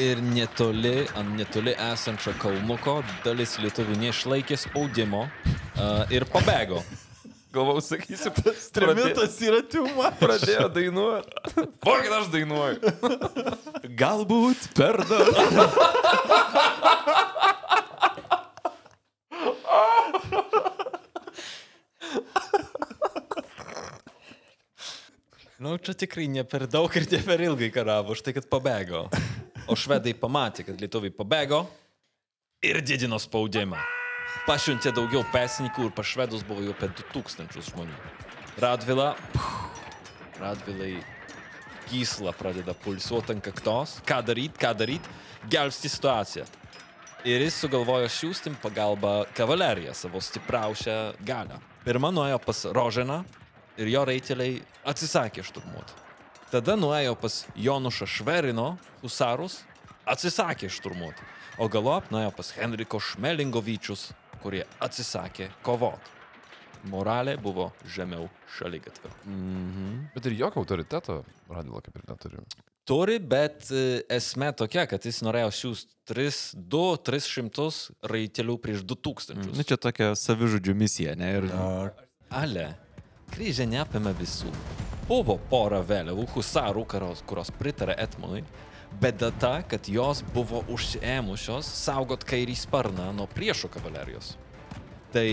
[0.00, 6.80] Ir netoli, ant netoli esančio kalnuko dalis lietuvių neišlaikė spaudimo uh, ir pabėgo.
[7.52, 8.32] Galvau, sakysi,
[8.76, 10.08] Trimitas yra tiuma.
[10.20, 11.66] pradėjo dainuoti.
[11.84, 12.80] Pokit aš dainuoju.
[14.00, 15.28] Galbūt per daug.
[25.58, 29.08] Nu, čia tikrai ne per daug ir ne per ilgai karavo, už tai, kad pabėgo.
[29.66, 31.64] O švedai pamatė, kad lietuviai pabėgo
[32.62, 33.80] ir didino spaudimą.
[34.46, 37.98] Pašuntė daugiau pesininkų ir pa švedus buvo jau apie 2000 žmonių.
[38.62, 39.82] Radvila, pff,
[40.38, 40.92] Radvilai
[41.90, 43.96] gysla pradeda pulsuoti ant kaktos.
[44.06, 45.16] Ką daryti, ką daryti,
[45.50, 46.46] gelbsti situaciją.
[47.26, 51.58] Ir jis sugalvojo siūsti pagalbą kavaleriją, savo stipriausią galę.
[51.82, 53.24] Pirmą nuėjo pas Roženą
[53.78, 56.04] ir jo reiteliai atsisakė šturmuoti.
[56.48, 58.70] Tada nuėjo pas Jonušą Šverino,
[59.02, 59.60] husarus,
[60.08, 61.26] atsisakė šturmuoti.
[61.60, 64.08] O galop nuėjo pas Henriko Šmelingovyčius,
[64.42, 66.16] kurie atsisakė kovoti.
[66.88, 69.10] Moralė buvo žemiau šalygatvio.
[70.14, 72.42] Bet ir jokio autoriteto Radvila kaip ir neturi.
[72.88, 75.98] Turi, bet e, esmė tokia, kad jis norėjo siūsti
[76.72, 77.66] 2-300
[78.08, 79.36] raitelių prieš 2000.
[79.52, 81.34] Nu, čia tokia savižudžių misija, ne?
[81.40, 81.50] Ir...
[82.32, 82.70] Ale,
[83.32, 84.50] kryžė neapėmė visų.
[85.08, 88.42] Buvo pora vėliavų husarų, kurios, kurios pritarė Etmonui,
[89.00, 94.34] bet ta, kad jos buvo užsiėmusios saugot kairį sparną nuo priešo kavalerijos.
[95.12, 95.28] Tai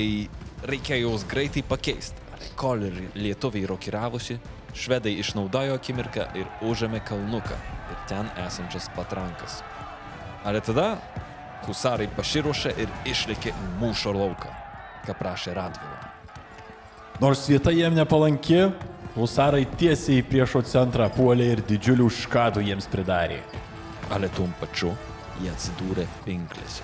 [0.63, 2.23] reikėjo jos greitai pakeisti.
[2.59, 4.37] Kol ir lietuviai rokiravosi,
[4.75, 7.59] švedai išnaudojo akimirką ir užėmė kalnuką
[7.91, 9.61] ir ten esančias patrankas.
[10.45, 10.93] Ale tada
[11.65, 14.51] husarai pasiruošė ir išlėkė į mūšio lauką,
[15.07, 16.14] ką prašė Radvila.
[17.21, 18.57] Nors vieta jiem nepalanki,
[19.15, 23.39] husarai tiesiai į priešo centrą puolė ir didžiulių škadų jiems pridarė.
[24.11, 24.91] Ale tuom pačiu
[25.39, 26.83] jie atsidūrė pinklėse.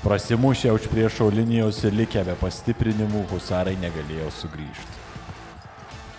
[0.00, 5.02] Prasimušę už priešo linijos ir likę be pastiprinimų, husarai negalėjo sugrįžti.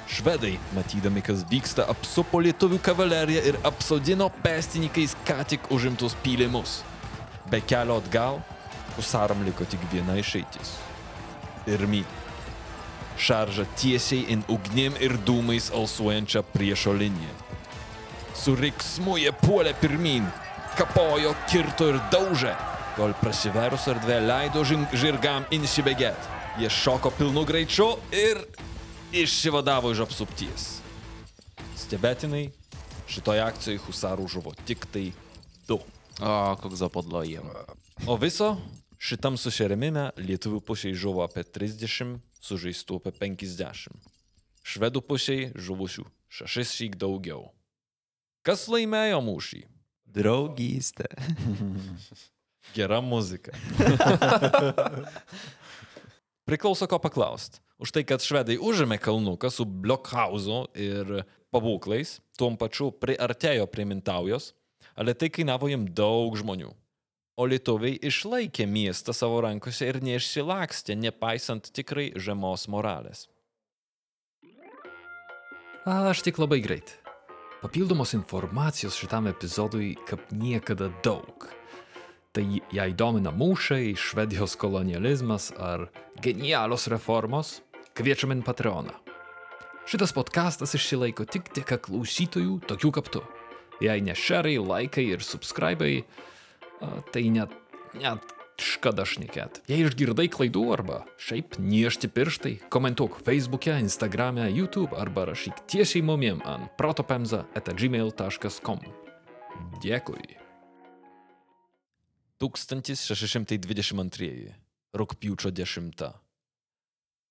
[0.08, 6.82] Švedai, matydami, kas vyksta, apsupo lietuvių kavaleriją ir apsodino pėstininkais ką tik užimtus pylimus.
[7.50, 8.40] Be kelio atgal,
[8.96, 10.78] husaram liko tik viena išeitis.
[11.68, 12.06] Irmi.
[13.18, 17.34] Šarža tiesiai in ugnim ir dūmais alsuojančią priešo liniją.
[18.38, 20.28] Su riksmu jie puolė pirmin,
[20.78, 22.56] kapojo, kirto ir daužė.
[22.98, 26.18] kol prasiverus erdvė leido žirgam insibėgėt.
[26.58, 28.40] Jie šoko pilnu greičiu ir
[29.14, 30.66] išsivadavo iš apsupties.
[31.78, 32.48] Stebėtinai,
[33.06, 35.12] šitoje akcijoje husarų žuvo tik tai
[35.70, 35.78] du.
[36.18, 37.46] O, koks zapodlo jiem.
[38.10, 38.56] O viso
[38.98, 44.14] šitam sušeremime lietuvių pušiai žuvo apie 30, sužeistų apie 50.
[44.68, 47.48] Švedų pušiai žuvusių šešis šyk daugiau.
[48.46, 49.64] Kas laimėjo mūšį?
[50.08, 51.08] Draugystė.
[52.76, 53.56] Gera muzika.
[56.48, 57.62] Priklauso ko paklaust.
[57.78, 61.12] Už tai, kad švedai užėmė kalnuką su blokhauzu ir
[61.54, 64.54] pabūklais, tuom pačiu priartėjo prie Mintaujos,
[64.98, 66.72] ale tai kainavo jam daug žmonių.
[67.38, 73.28] O lietuviai išlaikė miestą savo rankose ir neišsilakstė, nepaisant tikrai žemos moralės.
[75.86, 76.96] Aš tik labai greit.
[77.62, 81.46] Papildomos informacijos šitam epizodui kaip niekada daug.
[82.34, 85.88] Tai jei domina mūšiai, švedijos kolonializmas ar
[86.22, 87.60] genialios reformos,
[87.98, 88.98] kviečiam į Patreoną.
[89.86, 93.22] Šitas podcastas išsilaiko tik dėka klausytojų, tokių kaip tu.
[93.86, 96.02] Jei ne šerai, laikai ir subscribai,
[97.14, 97.54] tai net,
[97.98, 99.62] net škada šnekėt.
[99.70, 106.42] Jei išgirdai klaidų arba šiaip niešti pirštai, komentuok Facebook'e, Instagram'e, YouTube arba rašyk tiesiai mumiem
[106.46, 108.80] ant protopemza.gmail.com.
[109.82, 110.38] Dėkui.
[112.38, 114.54] 1622.
[114.98, 116.04] Rūpiučio 10.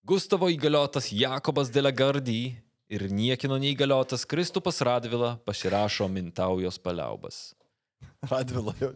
[0.06, 2.56] Gustavo įgaliotas Jakobas Delegardy
[2.86, 7.54] ir niekino neįgaliotas Kristupas Radvila pasirašo Mintaujos paliaubas.
[8.32, 8.92] Radvila jau.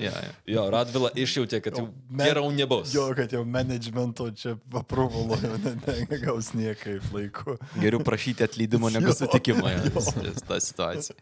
[0.00, 0.30] Ja, ja.
[0.48, 1.84] Jo, Radvila išjautė, kad jau
[2.16, 2.94] geriau nebus.
[2.96, 5.74] Jo, kad jau managemento čia aprūvalo jau ne-
[6.08, 7.58] negaus niekaip laiku.
[7.76, 9.68] Geriau prašyti atleidimo negu sutikimo.
[9.68, 9.92] jo.
[9.92, 11.14] Jo, ta situacija.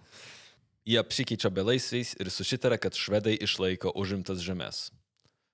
[0.86, 4.88] Jie apsikeičia belaisviais ir susitarė, kad švedai išlaiko užimtas žemės.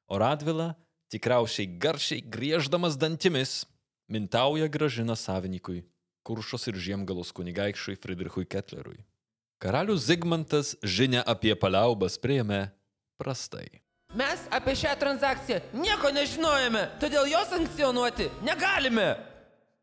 [0.07, 0.75] O Radvila,
[1.11, 3.65] tikriausiai garsiai grieždamas dantimis,
[4.13, 5.83] mintauja gražina savininkui,
[6.23, 9.01] kuršos ir žiemgalos kunigaikščiui Friedrichui Ketlerui.
[9.59, 12.67] Karalius Zigmantas žinia apie paliaubas prieėmė
[13.21, 13.81] prastai.
[14.17, 19.09] Mes apie šią transakciją nieko nežinojome, todėl jos sankcionuoti negalime.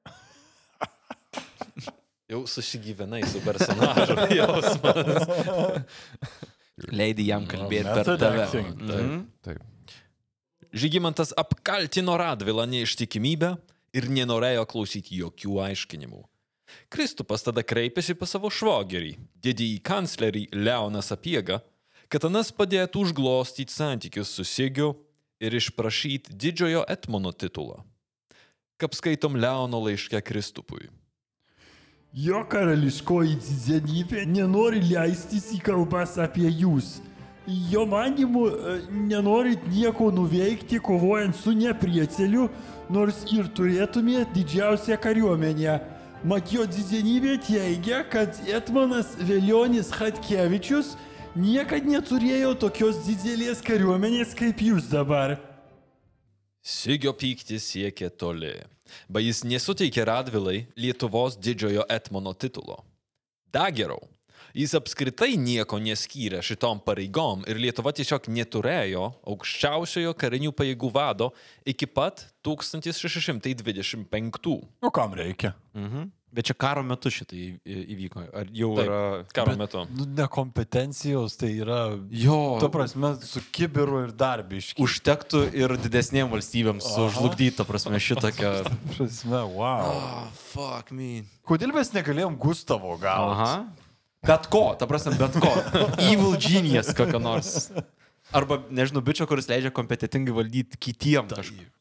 [2.32, 5.76] Jau susigyvenai su personažu jausmas.
[6.90, 8.46] Leidai jam kalbėti per method tave.
[8.46, 8.72] acting.
[8.80, 9.20] Mhm.
[9.46, 9.62] Taip.
[10.74, 13.52] Žygimantas apkaltino Radvilą neištikimybę
[13.94, 16.24] ir nenorėjo klausyti jokių aiškinimų.
[16.94, 21.62] Kristupas tada kreipėsi pas savo švogerį, didįjį kanclerį Leoną Sapiegą,
[22.08, 24.94] kad anas padėtų užglostyti santykius su Sigiu
[25.44, 27.82] ir išprašyti didžiojo Etmono titulą.
[28.78, 30.90] Kaip skaitom Leono laiške Kristupui.
[32.14, 37.00] Jo karališkoji didenybė nenori leistis į kalbas apie jūs.
[37.48, 38.76] Jo manimu, e,
[39.10, 42.46] nenorit nieko nuveikti kovojant su neprieceliu,
[42.94, 45.80] nors ir turėtumėte didžiausią kariuomenę.
[46.24, 50.94] Mat jo didenybė teigia, kad Etmanas Velionis Hatkevičius
[51.36, 55.36] niekad neturėjo tokios didelės kariuomenės kaip jūs dabar.
[56.64, 58.54] Sigio pyktis siekė toli,
[59.12, 62.80] bet jis nesuteikė Radvilai Lietuvos didžiojo Etmono titulo.
[63.52, 64.00] Dar geriau,
[64.54, 71.32] jis apskritai nieko neskyrė šitom pareigom ir Lietuva tiesiog neturėjo aukščiausiojo karinių pajėgų vado
[71.66, 74.60] iki pat 1625.
[74.84, 75.54] O kam reikia?
[75.74, 76.12] Mhm.
[76.34, 78.24] Bet čia karo metu šitai įvyko.
[78.34, 79.02] Ar jau Taip, yra...
[79.38, 79.84] karo Bet, metu.
[79.94, 81.94] Nu, nekompetencijos tai yra.
[82.10, 82.58] Jo.
[82.58, 84.82] Tu prasme, su kibiru ir darbiški.
[84.82, 88.66] Užtektų ir didesniem valstybėms sužlugdyti, ta prasme, šitokią...
[88.96, 89.94] Prasme, wow.
[89.94, 91.22] Oh, fuck me.
[91.46, 93.38] Kodėl mes negalėjom Gustavo gauti?
[93.38, 93.83] Aha.
[94.24, 95.52] Bet ko, ta prasme, bet ko.
[96.00, 97.70] Evil genius kokio nors.
[98.32, 101.72] Arba, nežinau, bičio, kuris leidžia kompetitingai valdyti kitiem kažkaip.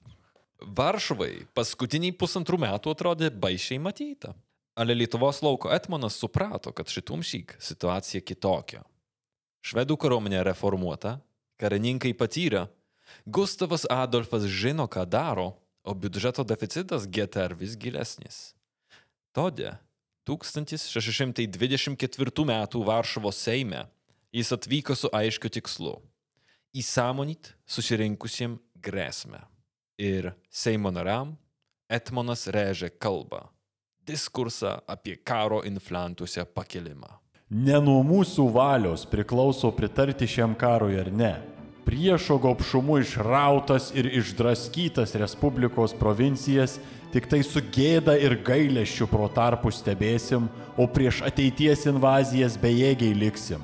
[0.63, 4.35] Varšuvai paskutiniai pusantrų metų atrodė baisiai matyta.
[4.79, 8.83] Ale Lietuvos lauko Etmonas suprato, kad šitum šyk situacija kitokia.
[9.63, 11.19] Švedų kariuomenė reformuota,
[11.63, 12.67] karininkai patyrę,
[13.27, 15.53] Gustavas Adolfas žino, ką daro,
[15.85, 18.55] o biudžeto deficitas GTR vis gilesnis.
[19.37, 19.77] Todė
[20.25, 22.67] 1624 m.
[22.87, 23.87] Varšuvos Seime
[24.33, 26.03] jis atvyko su aiškiu tikslu-
[26.81, 29.41] įsąmonyti susirinkusiems grėsmę.
[29.99, 31.37] Ir Seimo nariam
[31.91, 33.49] Etmonas rėžė kalbą-
[34.09, 37.19] diskursą apie karo inflantuose pakilimą.
[37.51, 41.52] Ne nuo mūsų valios priklauso pritarti šiam karui ar ne.
[41.83, 46.79] Priešo gopšumu išrautas ir išdraskytas Respublikos provincijas
[47.13, 50.47] tik tai su gėda ir gailėščiu pro tarpu stebėsim,
[50.79, 53.61] o prieš ateities invazijas bejėgiai liksim.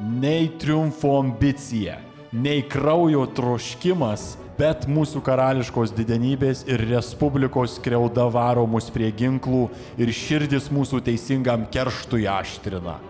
[0.00, 1.98] Nei triumfo ambicija,
[2.32, 9.66] nei kraujo troškimas, bet mūsų karališkos didenybės ir respublikos kreuda varo mus prie ginklų
[9.98, 13.00] ir širdis mūsų teisingam kerštui aštrina.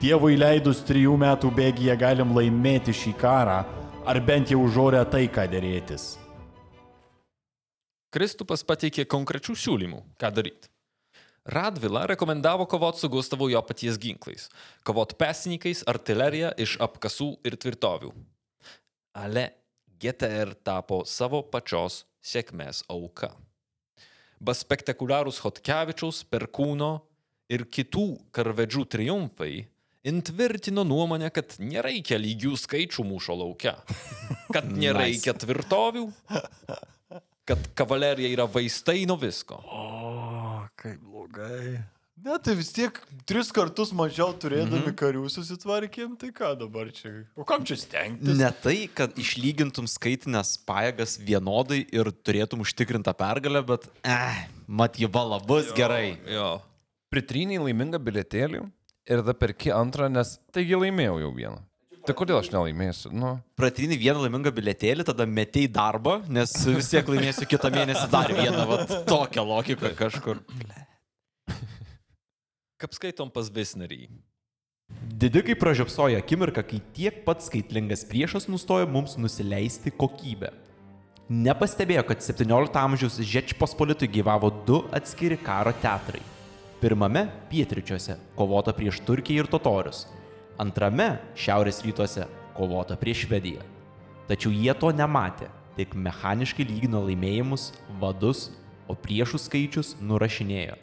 [0.00, 3.58] Dievui leidus trijų metų bėgyje galim laimėti šį karą,
[4.08, 6.14] ar bent jau žorę taiką dėrėtis.
[8.08, 10.70] Kristupas pateikė konkrečių siūlymų, ką daryti.
[11.44, 14.46] Radvila rekomendavo kovoti su Gustavu jo paties ginklais,
[14.88, 18.14] kovoti pesininkais, artilerija iš apkasų ir tvirtovių.
[19.20, 19.50] Ale
[20.00, 23.34] GTR tapo savo pačios sėkmės auka.
[24.40, 27.02] Bas spektakuliarūs Hotkevičiaus, Perkūno
[27.52, 29.52] ir kitų karvedžių triumfai
[30.06, 33.76] intvirtino nuomonę, kad nereikia lygių skaičių mūšio laukia,
[34.54, 36.08] kad nereikia tvirtovių,
[37.48, 39.60] kad kavalerija yra vaistai nuo visko.
[39.60, 41.80] O, kaip blogai.
[42.20, 42.98] Ne, tai vis tiek
[43.28, 44.96] tris kartus mažiau turėdami mhm.
[45.00, 47.22] karių susitvarkėm, tai ką dabar čia?
[47.32, 48.36] O kam čia stengtis?
[48.36, 55.08] Ne tai, kad išlygintum skaitinės pajėgas vienodai ir turėtum užtikrintą pergalę, bet, eh, mat jį
[55.12, 56.18] bala bus jo, gerai.
[56.28, 56.50] Jo.
[57.10, 58.66] Pritryniai laimingą bilietėlį
[59.08, 61.60] ir tada perki antrą, nes taigi laimėjau jau vieną.
[62.06, 63.10] Tai kodėl aš nelaimėsiu?
[63.12, 63.34] Nu.
[63.60, 68.64] Pratrini vieną laimingą bilietėlį, tada metei darbą, nes vis tiek laimėsiu kitą mėnesį dar vieną,
[68.70, 68.78] va,
[69.08, 70.40] tokią logiką kažkur.
[72.80, 74.06] Kaip skaitom pas Visnerį?
[75.20, 80.54] Didikai pražiopsojo akimirką, kai tiek pat skaitlingas priešas nustojo mums nusileisti kokybę.
[81.30, 86.24] Nepastebėjo, kad 17 amžiaus Žečpospolitui gyvavo du atskiri karo teatrai.
[86.80, 90.06] Pirmame- pietryčiuose- kovota prieš Turkiją ir totorius.
[90.58, 92.24] Antrame- šiaurės rytuose-
[92.56, 93.60] kovota prieš Švediją.
[94.28, 98.48] Tačiau jie to nematė, tik mechaniškai lygino laimėjimus, vadus,
[98.88, 100.76] o priešų skaičius nurašinėjo.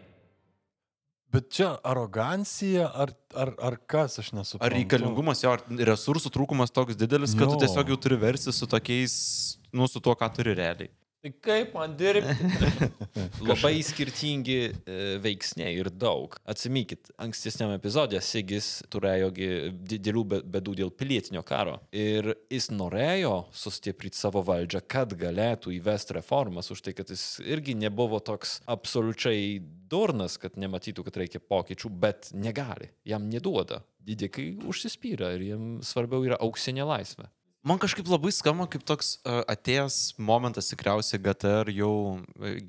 [1.32, 4.66] Bet čia arogancija ar, ar, ar kas, aš nesuprantu.
[4.70, 7.56] Ar reikalingumas jo, ar resursų trūkumas toks didelis, kad jo.
[7.56, 10.92] tu tiesiog jau turi versi su tokiais, nu, su tuo, ką turi realiai.
[11.18, 12.88] Tai kaip man dirbti?
[13.50, 16.36] Labai skirtingi e, veiksniai ir daug.
[16.46, 21.80] Atsimykit, ankstesniam epizodė Sigis turėjo didelių bėdų dėl pilietinio karo.
[21.90, 27.74] Ir jis norėjo sustiprinti savo valdžią, kad galėtų įvesti reformas, už tai, kad jis irgi
[27.78, 29.58] nebuvo toks absoliučiai
[29.90, 33.82] durnas, kad nematytų, kad reikia pokyčių, bet negali, jam neduoda.
[34.08, 37.28] Didikai užsispyrė ir jiems svarbiau yra auksinė laisvė.
[37.68, 41.90] Man kažkaip labai skamba kaip toks uh, atėjęs momentas tikriausiai GTR jau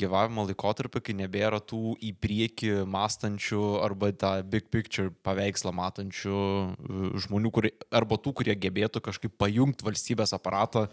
[0.00, 7.04] gyvavimo laikotarpį, kai nebėra tų į priekį mąstančių arba tą big picture paveikslą matančių uh,
[7.22, 10.88] žmonių, kurie, arba tų, kurie gebėtų kažkaip pajungti valstybės aparatą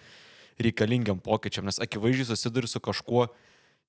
[0.61, 3.25] reikalingiam pokyčiam, nes akivaizdžiai susiduri su kažkuo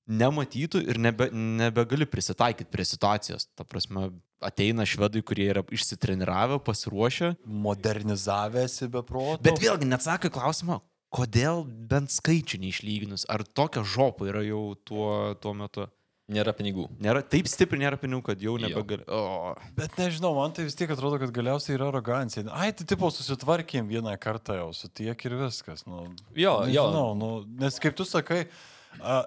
[0.06, 3.48] nematytų ir nebe, nebegali prisitaikyti prie situacijos.
[3.58, 4.08] Ta prasme,
[4.44, 7.34] ateina švedai, kurie yra išsitreniravę, pasiruošę.
[7.66, 9.42] Modernizavęsi be proto.
[9.46, 10.80] Bet vėlgi neatsakai klausimą,
[11.14, 15.10] kodėl bent skaičių neišlyginus, ar tokia žopa yra jau tuo,
[15.42, 15.90] tuo metu.
[16.26, 16.88] Nėra pinigų.
[16.98, 19.04] Nėra, taip stipriai nėra pinigų, kad jau nebegali.
[19.06, 19.52] O.
[19.76, 22.42] Bet nežinau, man tai vis tiek atrodo, kad galiausiai yra arogancija.
[22.50, 25.84] Ai, tai tipo susitvarkėm vieną kartą jau, su tiek ir viskas.
[25.86, 27.14] Nu, jo, nežinau, jo.
[27.20, 27.30] Nu,
[27.62, 28.75] nes kaip tu sakai, uh,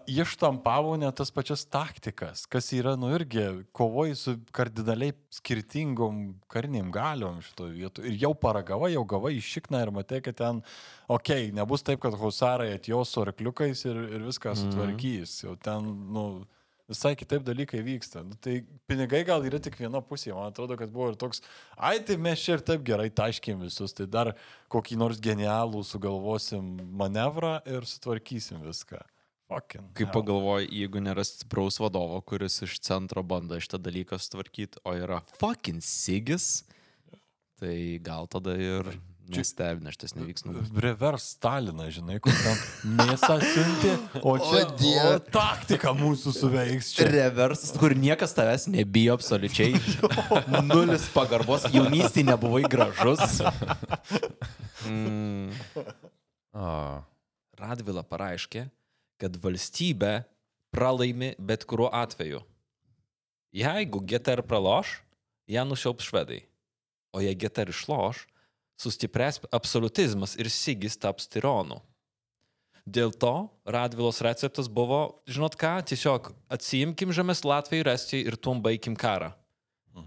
[0.08, 7.42] ištampavo ne tas pačias taktikas, kas yra, nu irgi, kovoji su kardinaliai skirtingom kariniam galiom
[7.42, 8.12] šitoje vietoje.
[8.12, 10.62] Ir jau paragava, jau gavai iš šikną ir matai, kad ten,
[11.08, 14.62] okei, okay, nebus taip, kad husarai atjos su arkliukais ir, ir viską Mhm.
[14.64, 15.44] sutvarkys.
[15.44, 16.46] Jau ten, nu,
[16.90, 18.24] visai kitaip dalykai vyksta.
[18.26, 21.42] Nu, tai pinigai gal yra tik viena pusė, man atrodo, kad buvo ir toks,
[21.78, 24.34] ai tai mes čia ir taip gerai taškėm visus, tai dar
[24.74, 28.98] kokį nors genialų sugalvosim manevrą ir sutvarkysim viską.
[29.50, 30.14] Fucking Kai hell.
[30.14, 35.82] pagalvoji, jeigu nėra stipraus vadovo, kuris iš centro bando šitą dalyką sutvarkyti, o yra fucking
[35.82, 36.64] sigis,
[37.58, 38.92] tai gal tada ir
[39.30, 40.70] nestebina šitas neveiksnumas.
[40.82, 42.62] Revers Staliną, žinai, kur ten
[42.98, 43.92] mėsą siunti,
[44.26, 45.12] o čia O Dieve.
[45.16, 47.06] o taktika mūsų suveiks čia.
[47.14, 49.78] Reversas, kur niekas tavęs nebijo absoliučiai.
[50.70, 53.42] Nulis pagarbos, jaunystėje nebuvai gražus.
[54.90, 55.52] Mm.
[56.56, 57.04] A.
[57.60, 58.62] Radvila pareiškė,
[59.20, 60.24] kad valstybė
[60.74, 62.42] pralaimi bet kuriuo atveju.
[63.56, 65.00] Jeigu GTR praloš,
[65.50, 66.44] ją nusiaups švedai.
[67.14, 68.28] O jei GTR išloš,
[68.80, 71.82] sustiprės absolutizmas ir Sigis taps tironu.
[72.90, 78.64] Dėl to Radvilos receptas buvo, žinot ką, tiesiog atsiimkim žemės Latvijai ir Estijai ir tuom
[78.66, 79.34] baigim karą.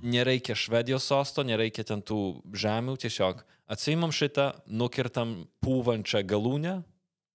[0.03, 6.79] Nereikia Švedijos sosto, nereikia ten tų žemių, tiesiog atsiimam šitą, nukirtam pūvančią galūnę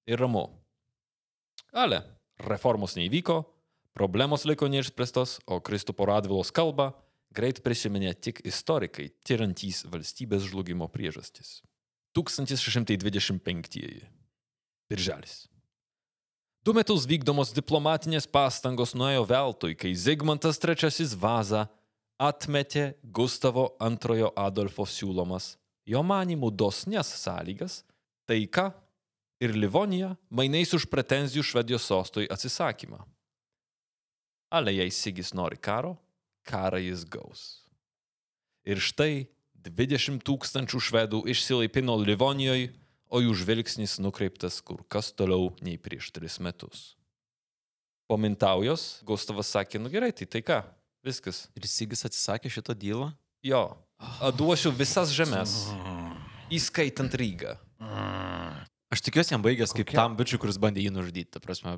[0.08, 0.48] ir ramu.
[1.76, 2.02] Ale,
[2.40, 3.42] reformos neįvyko,
[3.98, 6.94] problemos liko neišspręstos, o Kristupo Radvilos kalba
[7.34, 11.62] greit prisiminė tik istorikai, tyrantys valstybės žlugimo priežastis.
[12.18, 14.08] 1625.
[14.88, 15.46] Birželis.
[16.66, 21.68] Du metus vykdomos diplomatinės pastangos nuėjo veltui, kai Zigmantas III Vaza
[22.20, 25.56] atmetė Gustavo II Adolfo siūlomas,
[25.88, 27.84] jo manimų dosnes sąlygas,
[28.28, 28.72] taiką
[29.40, 33.00] ir Livoniją mainais už pretenzijų Švedijos sostui atsisakymą.
[34.50, 35.98] Ale jei Sigis nori karo,
[36.48, 37.64] karą jis gaus.
[38.68, 39.28] Ir štai
[39.68, 42.72] 20 tūkstančių švedų išsilaipino Livonijoje,
[43.08, 46.98] o jų žvilgsnis nukreiptas kur kas toliau nei prieš tris metus.
[48.08, 50.62] Po mintaujos Gustavas sakė, nu gerai, tai tai ką,
[51.04, 51.46] viskas.
[51.56, 53.14] Ir Sigis atsisakė šito dylą?
[53.44, 53.78] Jo,
[54.36, 55.56] duosiu visas žemės,
[56.52, 57.56] įskaitant Rygą.
[58.88, 61.28] Aš tikiuosi, jam baigęs kaip tam bičiui, kuris bandė jį nužudyti.
[61.34, 61.76] Ta prasme,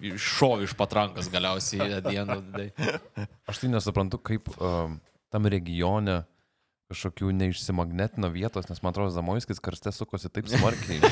[0.00, 2.38] šovė iš patrankas galiausiai dieną.
[3.50, 4.96] Aš tai nesuprantu, kaip um,
[5.28, 6.22] tam regione
[6.88, 11.04] kažkokių neišsimagnetino vietos, nes man atrodo, Zamoiskis karste sukosi taip smarkiai.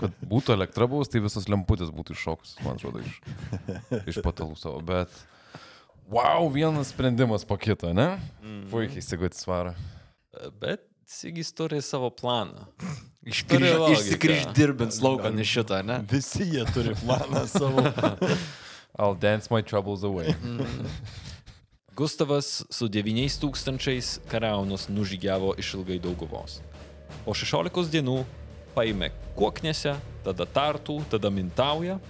[0.00, 3.22] Kad būtų elektra buvus, tai visos lemputės būtų iššokus, man atrodo, iš,
[4.02, 4.82] iš patalų savo.
[4.90, 5.14] Bet,
[6.10, 8.16] wow, vienas sprendimas po kito, ne?
[8.74, 9.78] Puikiai įsigūti svarą.
[10.58, 12.66] Bet Sigis turi savo planą.
[13.26, 16.00] Išsikryždirbint sloganą šitą, ne?
[16.10, 17.84] Visi jie turi planą savo.
[18.98, 20.34] I'll dance my troubles away.
[21.96, 26.58] Gustavas su 9 tūkstančiais kariaunos nužygiavo iš ilgai dauguvos.
[27.22, 28.18] Po 16 dienų
[28.74, 29.94] paėmė Kuoknėse,
[30.26, 32.00] tada Tartų, tada Mintaują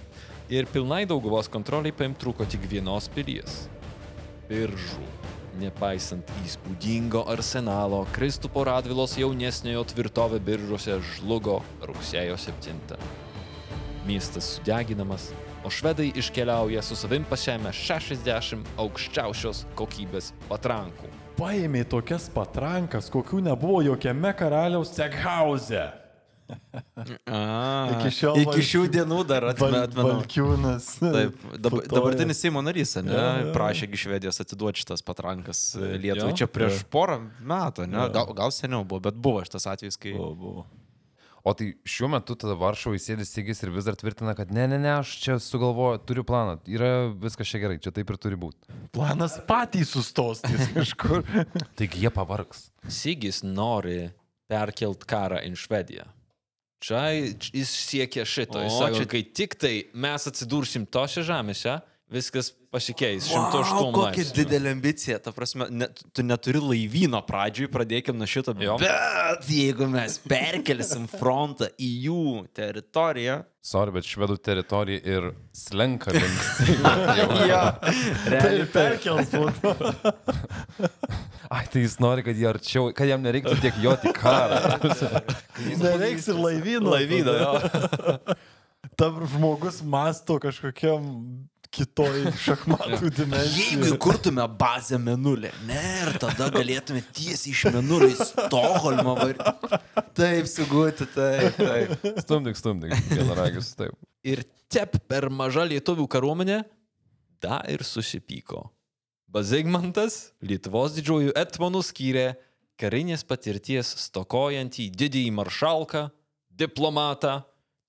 [0.49, 3.67] ir pilnai dauguvos kontroliai paim truko tik vienos pilies-
[4.49, 5.26] Biržų.
[5.57, 12.99] Nepaisant įspūdingo arsenalo, Kristupo Radvilos jaunesniojo tvirtovė biržuose žlugo rugsėjo 7.
[14.05, 15.31] Miestas sudeginamas,
[15.65, 21.09] o švedai iškeliauja su savim pasiemę 60 aukščiausios kokybės patrankų.
[21.41, 25.87] Paėmė tokias patrankas, kokių nebuvo jokiame karaliaus Cekhauze.
[27.27, 27.39] A,
[27.97, 29.83] Iki šiol iki šių Valkių- dienų dar atmenau.
[30.07, 30.87] Valkiūnas.
[31.01, 31.91] Taip, dabar, putoja.
[31.97, 33.11] dabartinis Seimo narys, ne?
[33.13, 33.53] Jo, jo.
[33.55, 36.31] Prašė iš Švedijos atiduoti šitas patrankas e, Lietuvai.
[36.33, 36.37] Jo?
[36.41, 36.87] Čia prieš Jo.
[36.93, 37.99] porą metų, ne?
[38.05, 38.09] Jo.
[38.15, 40.15] Gal, gal seniau buvo, bet buvo šitas atvejis, kai...
[40.17, 40.65] Buvo, buvo.
[41.47, 44.75] O tai šiuo metu tada Varšuvai sėdi Sigis ir vis dar tvirtina, kad ne, ne,
[44.83, 46.89] ne, aš čia sugalvoju, turiu planą, yra
[47.23, 48.67] viskas čia gerai, čia taip ir turi būti.
[48.91, 51.23] Planas patys sustos ties kažkur.
[51.79, 52.65] Taigi jie pavargs.
[52.91, 54.09] Sigis nori
[54.51, 56.09] perkelt karą į Švediją.
[56.79, 57.09] Čia
[57.53, 58.59] jis siekia šito.
[58.61, 61.81] Jis O, sako, čia- kai tik tai mes atsidursim tose žemėse,
[62.11, 63.27] viskas pasikeis.
[63.31, 64.35] Wow, 108 kokia laipsnių.
[64.37, 65.17] didelė ambicija.
[65.23, 68.55] Ta prasme, ne, tu neturi laivyno pradžiui, pradėkim nuo šito.
[68.63, 68.77] Jo.
[68.81, 72.21] Bet jeigu mes perkelsim frontą į jų
[72.55, 73.41] teritoriją.
[73.67, 76.45] Sorry, bet švedų teritorija ir slenka link.
[77.19, 79.73] jo, Tai realiai perkels būtų.
[81.51, 84.79] Ai, tai jis nori, kad, jie arčiau, kad jam nereiktų tiek joti į karą.
[85.83, 86.95] Nereiks ir laivyno.
[86.95, 88.37] Laivyno, jo.
[88.99, 91.03] Tam žmogus masto kažkokiam
[91.73, 93.65] kitoj šachmatų dimensijai.
[93.73, 99.81] Jeigu įkurtume bazę menulį, ne, ir tada galėtume tiesiai iš menulio į Stokholmą varyti.
[100.17, 102.07] Taip, sugūti, taip, taip.
[102.23, 103.95] Stumdik, stumdik, vienaragius, taip.
[104.27, 106.63] Ir tep per maža lietuvių kariuomenė,
[107.43, 108.65] da ir susipyko.
[109.27, 112.27] Bazigmantas Lietuvos didžiųjų etmonų skyrė
[112.79, 116.07] karinės patirties stokojantį didįjį maršalką,
[116.57, 117.41] diplomatą,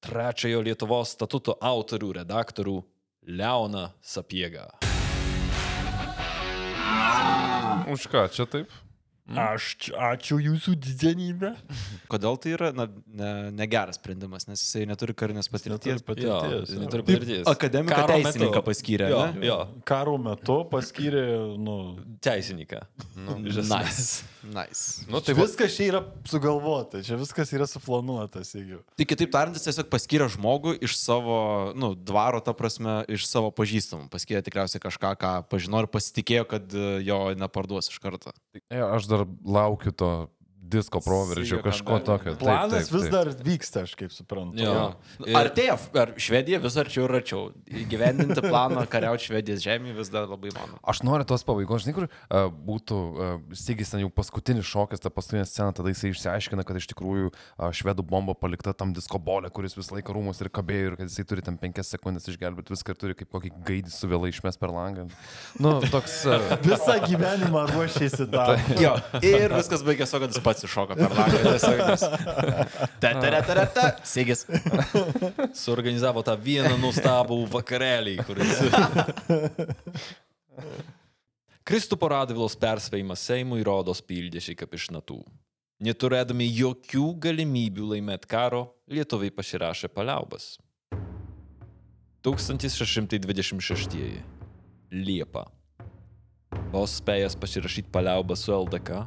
[0.04, 2.78] trečiojo Lietuvos statuto autorių redaktorių
[3.28, 4.64] Leoną Sapiegą.
[7.92, 8.72] Už ką čia taip?
[9.28, 11.50] Aš čia- ačiū jūsų didenybė.
[12.08, 16.00] Kodėl tai yra na, ne, negeras sprendimas, nes jisai neturi karinės patirties.
[16.16, 17.44] Jo, jis neturi patirties.
[17.50, 18.66] Akademiką Karo teisininką metu.
[18.70, 19.10] paskyrė.
[19.12, 19.46] Jo, ne?
[19.50, 19.58] jo.
[19.84, 21.26] Karo metu paskyrė,
[21.60, 21.76] nu,
[22.24, 22.80] Teisininką.
[23.16, 24.24] Nu, nice.
[24.48, 25.04] nice.
[25.12, 28.80] Nu, tai viskas čia yra sugalvota, čia viskas yra suplanuotas, jeigu.
[28.96, 31.36] Tai kitaip tariant, jis tiesiog paskyrė žmogų iš savo,
[31.78, 34.08] nu, dvaro, ta prasme, iš savo pažįstamų.
[34.12, 38.32] Paskyrė tikriausiai kažką, ką pažino ir pasitikėjo, kad e, jo neparduos iš karto.
[38.70, 40.30] E, aš dar laukiu to
[40.70, 42.34] disko proveržio, kažko tokio.
[42.34, 43.14] Taip, Planas taip, vis taip.
[43.14, 44.60] dar vyksta, aš kaip suprantu.
[44.62, 44.74] Jo.
[45.24, 45.34] Ir...
[45.38, 47.42] Artėja, ar Švedija vis arčiau ir arčiau.
[47.82, 50.78] Įgyvendinti planą kariauti Švedijos žemė vis dar labai mano.
[50.88, 55.12] Aš noriu tos pabaigos, žinai, kur uh, būtų uh, Sigis ten jau paskutinis šokas, ta
[55.12, 59.52] paskutinė scena, tada jisai išsiaiškina, kad iš tikrųjų uh, švedų bomba palikta tam disko bolė,
[59.54, 62.94] kuris visą laiką rūmus ir kabėjo ir kad jisai turi tam penkias sekundės išgelbėti viską
[62.94, 65.08] ir turi kaip kokį gaidį su vėlai išmes per langą.
[65.60, 66.20] Nu, toks...
[66.28, 68.56] Uh, Visą gyvenimą ruošėsi tam.
[68.84, 68.94] Jo,
[69.24, 71.38] ir viskas baigėsi, kad jis pats atsišoka per langą.
[71.46, 71.78] tiesiog.
[74.12, 74.44] Sigis.
[75.62, 78.58] Suorganizavo tą vieną nuostabų vakarėlį, kuris.
[81.68, 85.20] Kristupo Radvilos persveimas Seimui rodos pildėsi kaip iš natų.
[85.84, 90.56] Neturėdami jokių galimybių laimėti karo, lietuviai pasirašė paliaubas.
[92.26, 93.94] 1626.
[94.90, 95.44] Liepa.
[96.72, 99.04] Vos spėjęs pasirašyti paliaubą su LDK,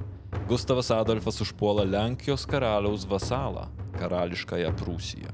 [0.47, 3.67] Gustavas Adolfas užpuola Lenkijos karaliaus vasalą-
[3.99, 5.31] karališkąją Prūsiją.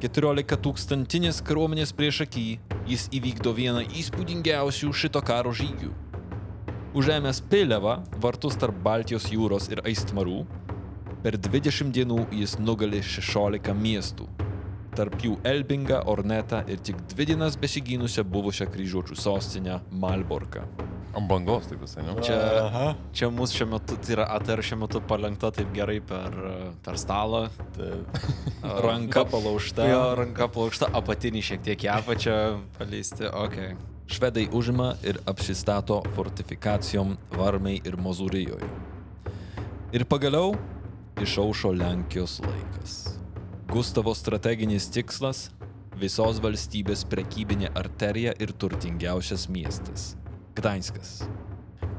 [0.00, 5.92] 14 tūkstantinės kariuomenės prieš akį jis įvykdo vieną įspūdingiausių šito karo žygių.
[6.96, 10.46] Užėmęs Pilevą, vartus tarp Baltijos jūros ir Aistmarų,
[11.22, 14.28] per 20 dienų jis nugali 16 miestų.
[14.96, 20.95] Tarp jų Elbingą, Ornetą ir tik dvi dienas besigynusią buvusią kryžiuočių sostinę Malborką.
[21.16, 22.14] Ant bangos taip visai, ne?
[22.20, 26.36] Čia, čia mūsų šiuo metu, tai yra ATR šiuo metu palengta taip gerai per,
[26.84, 27.46] per stalą.
[28.84, 29.86] Ranka palaužta.
[29.88, 32.36] Jo, ranka palaužta, apatinį šiek tiek į apačią
[32.76, 33.30] paleisti.
[33.46, 33.72] Okay.
[34.12, 38.68] Švedai užima ir apsistato fortifikacijom Varmai ir Mozūrijoje.
[39.96, 40.52] Ir pagaliau
[41.22, 43.16] išaušo Lenkijos laikas.
[43.72, 45.50] Gustavo strateginis tikslas-
[46.02, 50.14] visos valstybės prekybinė arterija ir turtingiausias miestas-
[50.56, 51.26] Gdanskas.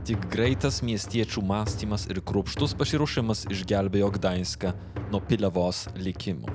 [0.07, 4.71] Tik greitas miestiečių mąstymas ir kruopštus pasiruošimas išgelbėjo Gdanską
[5.11, 6.49] nuo Pilevos likimo.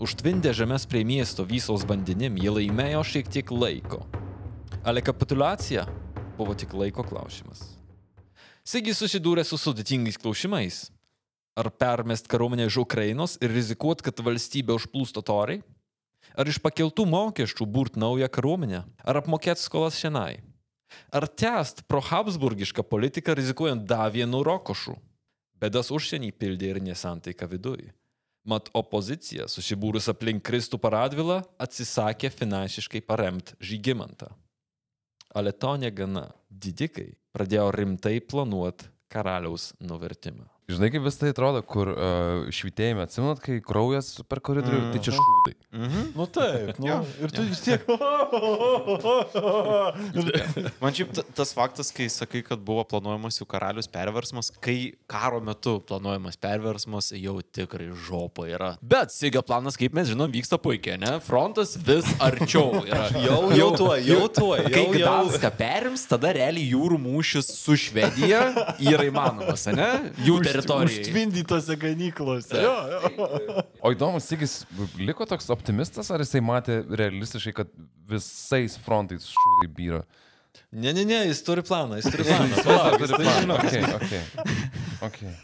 [0.00, 4.00] Užtvindę žemės prie miesto visos vandenim, jie laimėjo šiek tiek laiko.
[4.80, 5.84] Ale kapitulacija
[6.38, 7.60] buvo tik laiko klausimas.
[8.64, 10.86] Sigis susidūrė su sudėtingais klausimais.
[11.52, 15.60] Ar permest kariuomenę iš Ukrainos ir rizikuot, kad valstybė užplūs totoriai?
[16.32, 18.86] Ar iš pakeltų mokesčių burt naują kariuomenę?
[19.04, 20.48] Ar apmokėti skolas šiandien?
[21.12, 24.96] Ar tęst pro Habsburgišką politiką rizikuojant dar vienu rokošu?
[25.62, 27.92] Bėdas užsienį pildė ir nesantaika viduje.
[28.42, 34.32] Mat opozicija, susibūrus aplink Kristų paradvilą, atsisakė finansiškai paremti Žygimantą.
[35.34, 36.26] Ale to negana.
[36.50, 40.48] Didikai pradėjo rimtai planuoti karaliaus nuvertimą.
[40.72, 44.92] Žinai, kaip vis tai atrodo, kur uh, švitėjime, atsimenat, kai kraujas per koridorių, mm.
[44.94, 45.54] tai čia šūdai.
[45.72, 46.06] Mhm.
[46.18, 47.84] Nu taip, nu, ir tu vis tiek.
[50.82, 55.40] Man šiaip ta- tas faktas, kai sakai, kad buvo planuojamas jų karalius perversmas, kai karo
[55.44, 58.72] metu planuojamas perversmas jau tikrai žopa yra.
[58.82, 61.14] Bet Sigio planas, kaip mes žinom, vyksta puikiai, ne?
[61.24, 63.08] Frontas vis arčiau yra.
[63.26, 65.02] Jau- jau tuoj, jau tuoj, Kai jau- jau.
[65.02, 68.42] Gdanską perims, tada realiai jūrų mūšis su Švedija
[68.82, 69.88] yra įmanomas, ne?
[70.26, 70.61] Jų teritorija.
[70.68, 72.62] Užtvindytose ganyklose.
[72.62, 73.64] Jo, jo.
[73.82, 74.62] O įdomus, Sigis
[75.00, 77.72] liko toks optimistas, ar jisai matė realistiškai, kad
[78.08, 80.02] visais frontais šūdai byra?
[80.72, 82.48] Ne, ne, ne, jis turi planą, jis turi planą.
[82.52, 83.58] Jis turi jis tai planą.
[83.60, 84.22] Okay, okay.
[85.08, 85.34] Okay.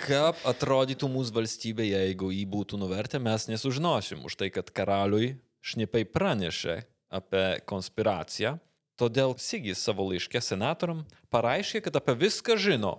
[0.00, 5.34] Kaip atrodytų mūsų valstybė, jeigu jį būtų nuvertę, mes nesužinosim už tai, kad karaliui
[5.66, 6.80] šnipai pranešė
[7.10, 8.56] apie konspiraciją.
[9.00, 11.02] Todėl Sigis savo laiške senatoriam
[11.32, 12.98] pareiškė, kad apie viską žino.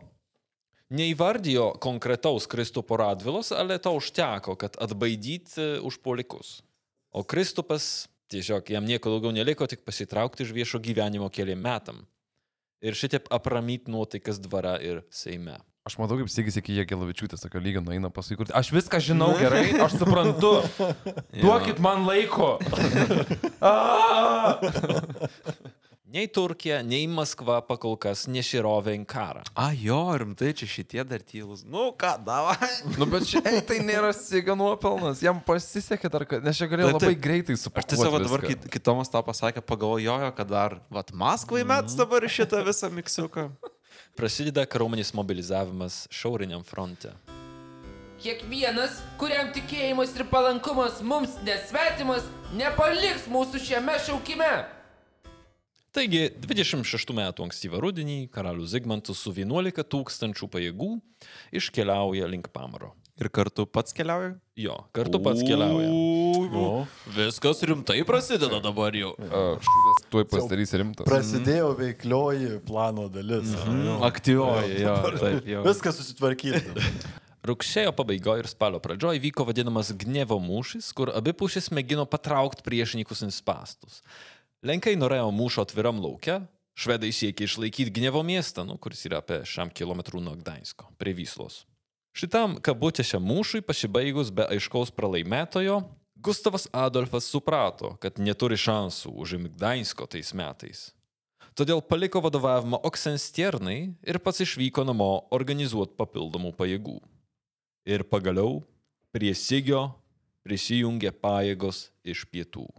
[0.92, 6.60] Neįvardijo konkretaus Kristupo Radvilos, ale to užteko, kad atbaidyti užpolikus.
[7.16, 12.04] O Kristupas tiesiog jam nieko daugiau neliko, tik pasitraukti iš viešo gyvenimo keliam metam.
[12.84, 15.60] Ir šitaip apramyti nuotaikas dvara ir Seime.
[15.88, 18.54] Aš matau, kaip Sigis iki Jėgelavičiūtės tokio lygio nueina pasaikurti.
[18.54, 20.52] Aš viską žinau gerai, aš suprantu.
[21.42, 22.60] Duokit man laiko.
[26.12, 29.46] Nei Turkija, nei Maskva pakol kas neširovė į karą.
[29.56, 31.62] A, jo, rimtai čia šitie dar tylus.
[31.64, 32.58] Nu, ką, davai.
[33.00, 35.22] Nu, bet čia, ei, tai nėra Siga nuopelnas.
[35.24, 37.96] Jam pasisekė dar, kad, nes čia galėjo labai taip, greitai Aš supakuoti.
[37.96, 42.92] tiesiog dabar kit, kitomas tą pasakė, pagalvojo, kad dar, vat, Maskvai mets dabar šitą visą
[42.92, 43.48] miksiuką.
[44.20, 47.16] Prasideda kariuomenės mobilizavimas šiauriniam fronte.
[48.20, 54.52] Kiekvienas, kuriam tikėjimas ir palankumas mums nesvetimas, nepaliks mūsų šiame šaukime.
[55.92, 60.92] Taigi, 26 metų ankstyvą rudenį karalius Zigmantas su 11 tūkstančių pajėgų
[61.60, 62.94] iškeliauja link Pamaro.
[63.20, 64.32] Ir kartu pats keliauja?
[64.58, 65.90] Jo, kartu pats keliauja.
[65.92, 69.12] O, viskas rimtai prasideda dabar jau.
[69.68, 71.06] Šūdas tuoj pasidarys rimtas.
[71.06, 73.52] Prasidėjo veiklioji plano dalis.
[73.52, 74.00] Mhm.
[74.08, 75.66] Aktyvioji, jo, taip, jau.
[75.68, 76.88] Viskas susitvarkyti.
[77.52, 83.26] Rugsėjo pabaigoje ir spalio pradžioje vyko vadinamas gnevo mūšis, kur abi pušės mėgino patraukti priešininkus
[83.26, 84.04] į spastus.
[84.62, 86.44] Lenkai norėjo mūšio atviram laukia,
[86.78, 91.64] švedai siekė išlaikyti gnevo miestą, nu, kuris yra apie 100 km nuo Gdańsko, prie Vyslos.
[92.14, 95.80] Šitam kabutėse mūšiui pasibaigus be aiškaus pralaimėtojo,
[96.22, 100.84] Gustavas Adolfas suprato, kad neturi šansų užimti Gdańsko tais metais.
[101.58, 107.00] Todėl paliko vadovavimą Oksenstiernai ir pats išvyko namo organizuoti papildomų pajėgų.
[107.90, 108.62] Ir pagaliau
[109.10, 109.88] prie Sigio
[110.46, 112.70] prisijungė pajėgos iš pietų.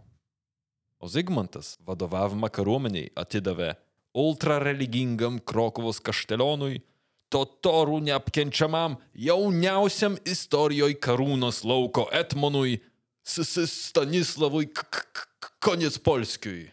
[1.03, 3.73] O Zigmantas vadovavimą kariuomeniai atidavė
[4.15, 6.79] ultrareligingam Krokovos kaštelionui,
[7.27, 12.79] totorų neapkenčiamam jauniausiam istorijoje karūnos lauko etmonui
[13.27, 16.71] Stanislavui K- K- K- Koniecpolskiui.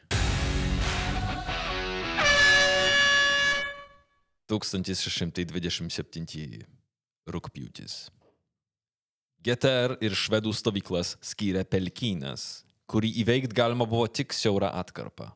[4.47, 6.63] 1627
[7.27, 8.15] rūpjūtis.
[9.43, 15.31] Geter ir švedų stovyklas skyrė Pelkynas, kurį įveikti galima buvo tik siaurą atkarpą.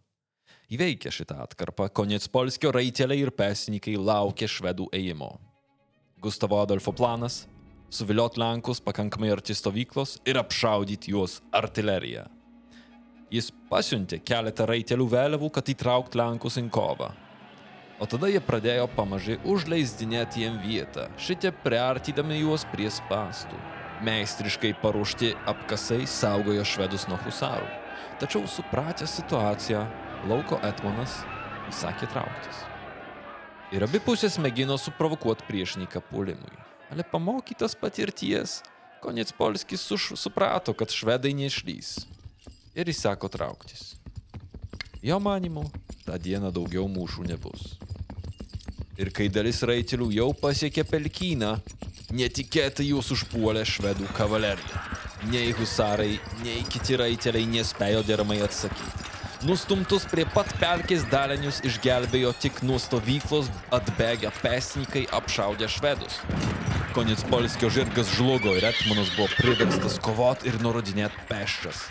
[0.74, 5.36] Įveikę šitą atkarpą, Koniecpolskio raiteliai ir pesininkai laukė švedų ėjimo.
[6.24, 7.44] Gustavo Adolfo planas-
[7.96, 12.26] suviliot Lenkus pakankamai arti stovyklos ir apšaudyti juos artileriją.
[13.30, 17.12] Jis pasiuntė keletą raitelių vėliavų, kad įtraukt Lenkus į kovą.
[18.00, 23.83] O tada jie pradėjo pamažai užleisdinėti jiem vietą, šitie priartydami juos prie spastų.
[24.04, 27.68] Meistriškai paruošti apkasai saugojo švedus nuo husarų.
[28.20, 29.80] Tačiau supratę situaciją,
[30.28, 31.22] lauko etmonas
[31.70, 32.58] įsakė trauktis.
[33.72, 36.52] Ir abi pusės mėgino suprovokuoti priešininką puolimui.
[36.92, 38.60] Ale pamokytas patirties,
[39.00, 42.04] Konec Polskis suš- suprato, kad švedai neišlys.
[42.76, 43.94] Ir įsako trauktis.
[45.02, 45.64] Jo manimu,
[46.04, 47.74] tą dieną daugiau mūšų nebus.
[48.96, 51.58] Ir kai dalis raitelių jau pasiekė pelkyną,
[52.14, 54.82] netikėtai jūs užpuolė švedų kavalerija.
[55.32, 59.10] Nei husarai, nei kiti raiteliai nespėjo deramai atsakyti.
[59.44, 66.16] Nustumtus prie pat pelkės dalinius išgelbėjo tik nuo stovyklos atbėgę pesnikai apšaudę švedus.
[66.96, 71.82] Konec polskio žirgas žlugo ir Etmonas buvo priverstas kovot ir nurodinėti peščias.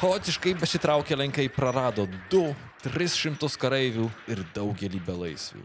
[0.00, 5.62] Chaotiškai besitraukę lenkai prarado 2-300 kareivių ir daugelį belaisvių.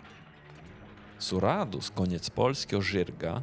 [1.17, 3.39] Suradus Konec polskio žirgą,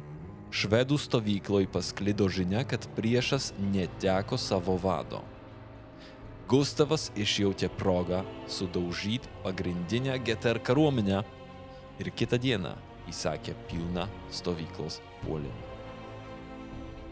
[0.55, 5.19] švedų stovykloj pasklido žinia, kad priešas neteko savo vado.
[6.47, 11.23] Gustavas išjautė progą sudaužyti pagrindinę Geter kariuomenę
[11.99, 12.75] ir kitą dieną
[13.11, 15.73] įsakė pilną stovyklos puolimą.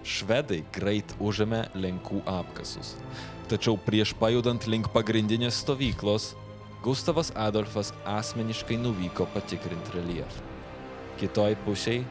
[0.03, 2.95] Švedai greit užėmė Lenkų apkasus,
[3.51, 6.33] tačiau prieš pajudant link pagrindinės stovyklos,
[6.83, 10.51] Gustavas Adolfas asmeniškai nuvyko patikrinti reljefą.
[11.21, 12.03] Kitoj pusėje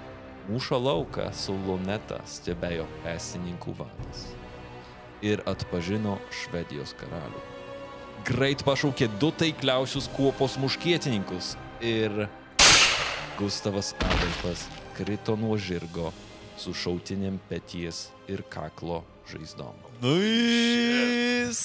[0.51, 4.27] mūšio lauką su luneta stebėjo pesininkų vadas
[5.23, 7.43] ir atpažino Švedijos karalių.
[8.27, 12.27] Greit pašaukė du taikliausius kuopos muškietininkus ir
[13.39, 14.67] Gustavas Adolfas
[14.97, 16.13] krito nuo žirgo
[16.59, 19.79] su šautinėm peties ir kaklo žaizdom.
[20.03, 21.65] Nuis.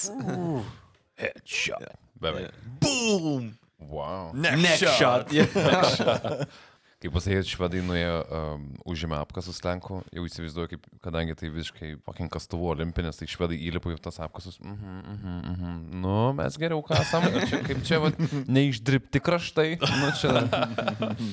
[1.18, 1.90] Headshot.
[2.22, 2.54] Beveik.
[2.82, 3.54] Boom.
[3.80, 4.32] Wow.
[4.34, 5.30] Neck shot.
[6.98, 12.32] Kaip pasakyti, švedai nuėjo, um, užėmė apkasus Lenkų, jau įsivaizduoju, kaip, kadangi tai visiškai fucking
[12.34, 14.58] kastuvo olimpinės, tai švedai įlipo į tas apkasus.
[14.64, 15.76] Mhm, mhm, mhm.
[16.02, 18.10] Nu, mes geriau kasam, čia, kaip čia, va,
[18.50, 19.70] neišdirbti kraštai.
[19.78, 20.42] Nu, čia.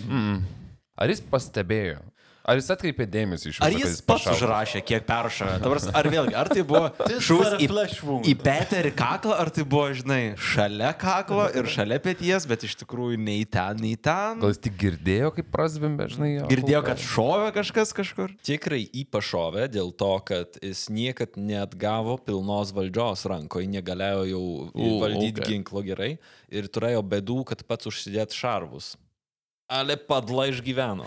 [0.05, 0.43] Mm.
[1.01, 1.99] Ar jis pastebėjo?
[2.45, 3.65] Ar jis atkreipė dėmesį iš viso?
[3.65, 4.37] Ar jis pats pašaudė?
[4.37, 5.53] užrašė, kiek peršovė?
[5.63, 6.91] Dabar, ar vėlgi, ar tai buvo
[7.27, 7.69] šūvis į,
[8.29, 12.75] į petį ir kaklą, ar tai buvo, žinai, šalia kaklo ir šalia pėties, bet iš
[12.83, 14.43] tikrųjų nei ten, nei ten.
[14.43, 16.29] Gal jis tik girdėjo, kaip prazvimbė, žinai?
[16.35, 18.37] jo Girdėjo, kad šovė kažkas kažkur.
[18.45, 24.45] Tikrai įpašovė dėl to, kad jis niekad neatgavo pilnos valdžios rankoje, negalėjo jau
[25.01, 25.49] valdyti okay.
[25.55, 26.13] ginklo gerai
[26.53, 28.93] ir turėjo bėdų, kad pats užsidėt šarvus.
[29.69, 31.07] Ale padla išgyveno.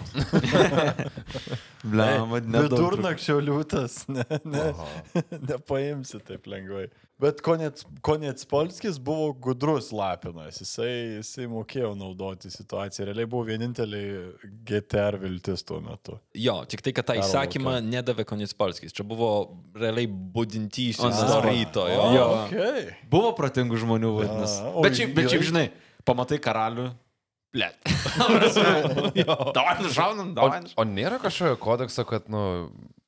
[1.87, 4.71] Nedaug Vidurnakčio liūtas, ne, ne,
[5.45, 6.87] nepaimsi taip lengvai.
[7.21, 10.89] Bet Konec, Konec Polskis buvo gudrus lapinas, jisai,
[11.19, 14.01] jisai mokėjo naudoti situaciją, realiai buvo vienintelė
[14.67, 16.19] GTR viltis tuo metu.
[16.37, 18.93] Jo, tik tai, kad tą Karo įsakymą nedavė Konės Polskis.
[18.93, 19.31] Čia buvo
[19.77, 21.87] realiai būdintysis nuo ryto.
[21.89, 22.29] O, Jo.
[22.45, 22.87] Okay.
[23.09, 24.61] Buvo protingų žmonių vadinasi.
[24.85, 25.67] Bet šiaip, bet šiaip, žinai,
[26.05, 26.91] pamatai karalių.
[27.55, 27.77] Blet.
[29.55, 30.61] Davai nušaunam, O, davai.
[30.75, 32.41] o nėra kažkokio kodekso, kad, nu,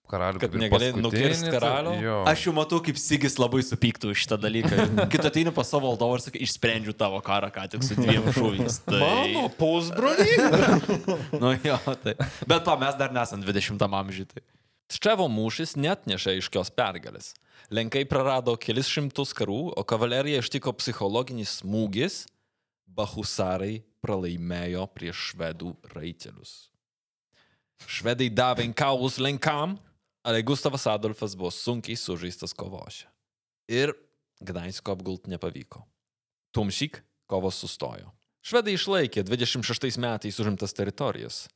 [0.10, 1.92] karalių Kad kaip ir negali paskutinį, nukirst tai- karalių?
[2.02, 2.16] Jo.
[2.32, 4.86] Aš jau matau, kaip Sigis labai supyktų už šitą dalyką.
[5.14, 8.80] Kita ateini pas savo valdovą ir sakai, išsprendžiu tavo karą ką tik su dviem šūviais.
[8.88, 9.44] Tai...
[9.60, 10.40] pusbroliai.
[11.44, 12.16] Nu jo, tai.
[12.50, 14.32] Bet to mes dar nesam 20 amžiuje.
[14.34, 14.42] Tai.
[14.90, 17.34] Ščevo mūšis net neša aiškios pergalės.
[17.70, 22.24] Lenkai prarado kelis šimtus karų, o kavalerija ištiko psichologinis smūgis,
[22.90, 26.70] bahusarai pralaimėjo prieš švedų raitelius.
[27.88, 29.78] Švedai davė kaulus lenkam,
[30.24, 33.08] ale Gustavas Adolfas buvo sunkiai sužeistas kovose.
[33.70, 33.94] Ir
[34.40, 35.84] Gdansko apgult nepavyko.
[36.56, 38.14] Tumšyk kovos sustojo.
[38.40, 41.48] Švedai išlaikė 26 metais užimtas teritorijas.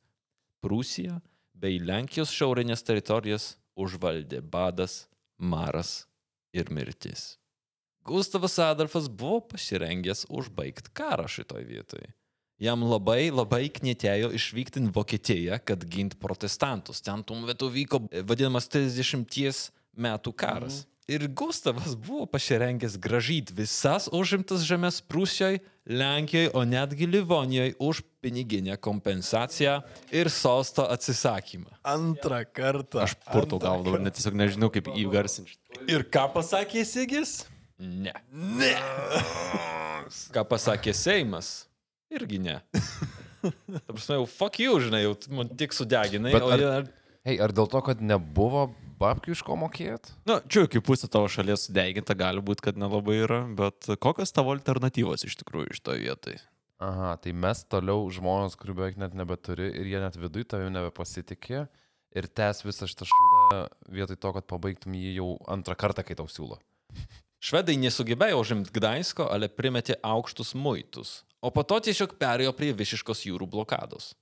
[0.64, 1.18] Prūsija
[1.56, 5.06] bei Lenkijos šiaurinės teritorijas užvaldė badas,
[5.38, 6.04] maras
[6.54, 7.38] ir mirtis.
[8.04, 12.04] Gustavas Adolfas buvo pasirengęs užbaigti karą šitoj vietoj.
[12.62, 17.02] Jam labai labai knietėjo išvykti į Vokietiją, kad gint protestantus.
[17.02, 20.84] Ten tuo metu vyko e, vadinamas 30 metų karas.
[20.84, 20.90] Mhm.
[21.04, 28.78] Ir Gustavas buvo pasirengęs gražyti visas užimtas žemės Prūsijoje, Lenkijoje, o netgi Livonijoje už piniginę
[28.80, 31.76] kompensaciją ir sosto atsisakymą.
[31.84, 33.02] Antrą kartą.
[33.04, 35.58] Aš purto gaudavau ir net tiesiog nežinau, kaip įgarsinti.
[35.92, 37.42] Ir ką pasakė Sigis?
[37.76, 38.14] Ne.
[38.32, 38.72] Ne.
[40.32, 41.66] Ką pasakė Seimas?
[42.12, 42.58] Irgi ne.
[43.44, 46.32] Ta prasme, jau fuck you, žinai, jau man tik sudeginai.
[46.32, 46.88] Bet ar, jie-
[47.28, 48.66] hey, ar dėl to, kad nebuvo
[49.00, 50.12] babkių iš ko mokėt?
[50.28, 54.54] Na, čia kaip pusė tavo šalies sudeginta, gali būti, kad nelabai yra, bet kokios tavo
[54.56, 56.38] alternatyvos iš tikrųjų iš to vietai?
[56.84, 61.66] Aha, tai mes toliau žmonės, kurių beveik net nebeturi ir jie net viduje tavimi nebepasitikė
[62.14, 63.60] ir tęs visą šitą šūdą
[63.94, 66.58] vietoj to, kad pabaigtum jį jau antrą kartą, kai tau siūlo.
[67.44, 71.10] Švedai nesugebėjo užimti Gdańsko, ale primetė aukštus muitus,
[71.44, 74.14] o po to tiesiog perėjo prie visiškos jūrų blokados.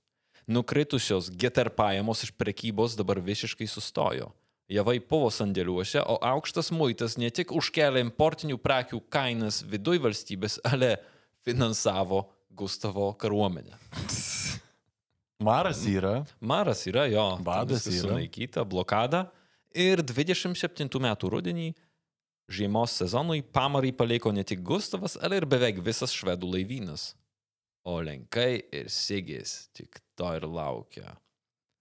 [0.51, 4.33] Nukritusios GTR pajamos iš prekybos dabar visiškai sustojo.
[4.67, 10.97] Javai buvo sandėliuose, o aukštas muitas ne tik užkelia importinių prekių kainas viduj valstybės, ale
[11.47, 13.79] finansavo Gustavo kariuomenę.
[15.39, 16.25] Maras yra.
[16.43, 18.01] Maras yra jo, Badas yra.
[18.09, 19.29] Sunaikyta, blokada.
[19.71, 21.71] Ir 27 metų rudenį
[22.51, 27.03] žiemos sezonui pamarį paliko ne tik Gustavas, ale ir beveik visas švedų laivynas.
[27.83, 31.17] O Lenkai ir Sigis tik to ir laukia.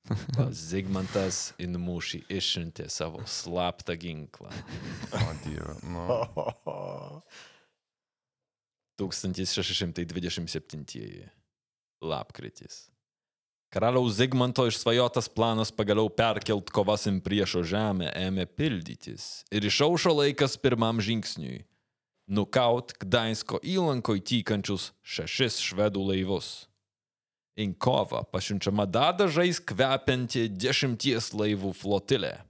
[0.42, 4.50] O Zigmantas į mūšį išsiuntė savo slaptą ginklą.
[5.14, 6.02] O dieve, nu.
[8.98, 11.30] 1627
[12.02, 12.91] lapkritis.
[13.72, 20.58] Karaliaus Zigmanto išsvajotas planas pagaliau perkelt kovas į priešo žemę ėmė pildytis ir išaušo laikas
[20.60, 21.64] pirmam žingsniui-
[22.36, 26.68] nukaut Gdańsko įlankoj tykančius šešis švedų laivus.
[27.56, 32.44] Į kovą pasiunčiama dadažais kvepianti dešimties laivų flotilė.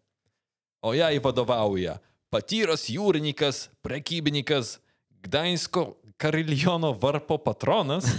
[0.83, 2.01] O jai vadovauja
[2.35, 4.81] patyręs jūrininkas, prekybininkas,
[5.23, 8.11] Gdańsko kariljono varpo patronas,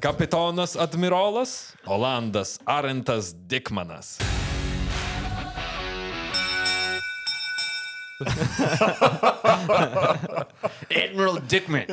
[0.00, 4.18] kapitonas admirolas, Olandas Arentas Dikmanas.
[10.90, 11.86] Admiral Dickman.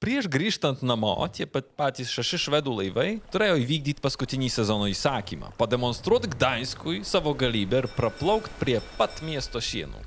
[0.00, 6.30] Prieš grįžtant namo, tie pat patys šeši švedų laivai turėjo įvykdyti paskutinį sezono įsakymą- pademonstruoti
[6.32, 10.00] Gdańskui savo galybę ir praplaukti prie pat miesto sienų.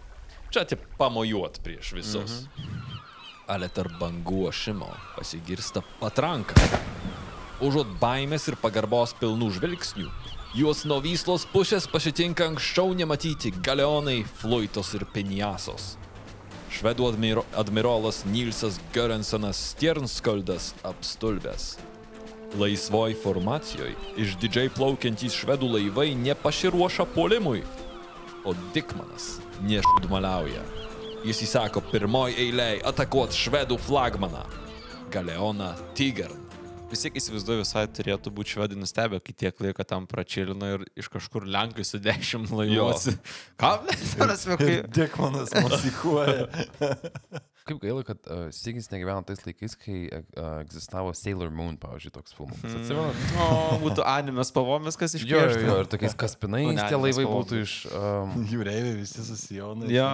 [0.50, 2.50] Čia tik pamojuot prieš visus.
[2.58, 2.93] Mhm.
[3.48, 4.88] Ale tarp bangų ošimo
[5.18, 6.56] pasigirsta patranka.
[7.64, 10.08] Užuot baimės ir pagarbos pilnų žvilgsnių,
[10.56, 15.94] juos nuo vyslos pusės pasitinka anksčiau nematyti galeonai, fluitos ir peniasos.
[16.74, 21.76] Švedų admiro, admirolas Nilsas Görensonas Stjernskoldas apstulbęs.
[22.58, 27.66] Laisvoj formacijoje išdidžiai plaukiantys švedų laivai nepasiruošia polimui,
[28.46, 29.38] o Dikmanas
[29.68, 30.83] nešudmaliauja.
[31.24, 34.42] Jis įsako pirmoji eiliai atakuoti švedų flagmaną-
[35.14, 36.42] Galeoną Tigern.
[36.92, 41.08] Vis tiek įsivaizduoju, visai turėtų būti švedai nustebę, kai tiek laiko tam pračilino ir iš
[41.14, 43.16] kažkur Lenkai su dešimt laivuosi.
[43.56, 43.72] Ką?
[44.92, 46.50] Dikmanas mosikuoja.
[47.64, 50.24] Kaip gaila, kad uh, Sigis negyveno tais laikais, kai uh,
[50.64, 52.60] egzistavo Sailor Moon, pavyzdžiui, toks filmas.
[52.60, 52.82] Mm.
[52.82, 53.22] Atsimenat?
[53.40, 53.48] O,
[53.86, 57.78] būtų animės spalvomis, kas iš Jo, jo, jo, ir tokiais kaspinais tie laivai būtų iš...
[57.96, 59.88] Um, Jūreiviai visi susijauna.
[59.88, 60.10] Jo,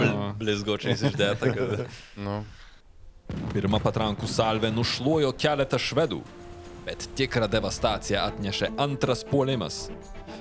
[0.00, 0.30] jo.
[0.40, 1.84] Blizgočiais išdėta, kad...
[2.26, 2.40] nu,
[3.52, 6.18] Pirma patrankų salvė nušluojo keletą švedų,
[6.86, 9.84] bet tikrą devastaciją atnešė antras puolimas.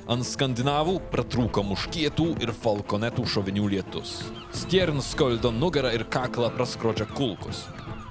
[0.10, 4.14] Ant skandinavų pratrūko muškietų ir falkonetų šovinių lietus.
[4.58, 7.68] Stjernskoldo nugarą ir kaklą praskrodžia kulkus.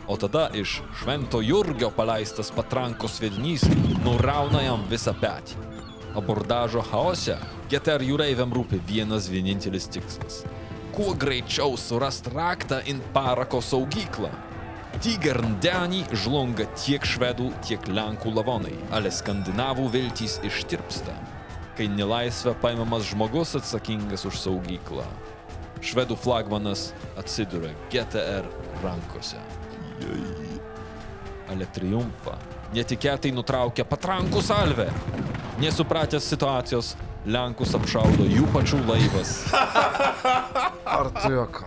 [0.07, 3.64] O tada iš Švento Jurgio paleistas patrankos sviedinys
[4.05, 5.59] nurauna jam visą petį.
[6.14, 7.34] Abordažo chaose
[7.72, 10.44] Geter jūreiviam rūpi vienas vienintelis tikslas-
[10.94, 14.30] kuo greičiau surasti raktą in parako saugyklą.
[15.03, 21.38] Tigerndenį žlunga tiek švedų, tiek lenkų lavonai, ale skandinavų viltys ištirpsta,
[21.79, 25.05] kai nelaisvę paimamas žmogus atsakingas už saugyklą.
[25.79, 26.89] Švedų flagmanas
[27.20, 28.49] atsiduria GTR
[28.83, 29.39] rankose.
[31.49, 32.35] Ale triumfą
[32.74, 34.89] netikėtai nutraukia patrankų salvę.
[35.62, 36.97] Nesupratęs situacijos,
[37.29, 39.31] Lenkus apšaudo jų pačių laivas.
[40.99, 41.62] ar tu jok?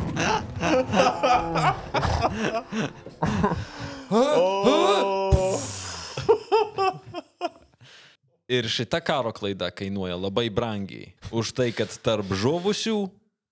[8.51, 11.13] Ir šita karo klaida kainuoja labai brangiai.
[11.31, 12.97] Už tai, kad tarp žuvusių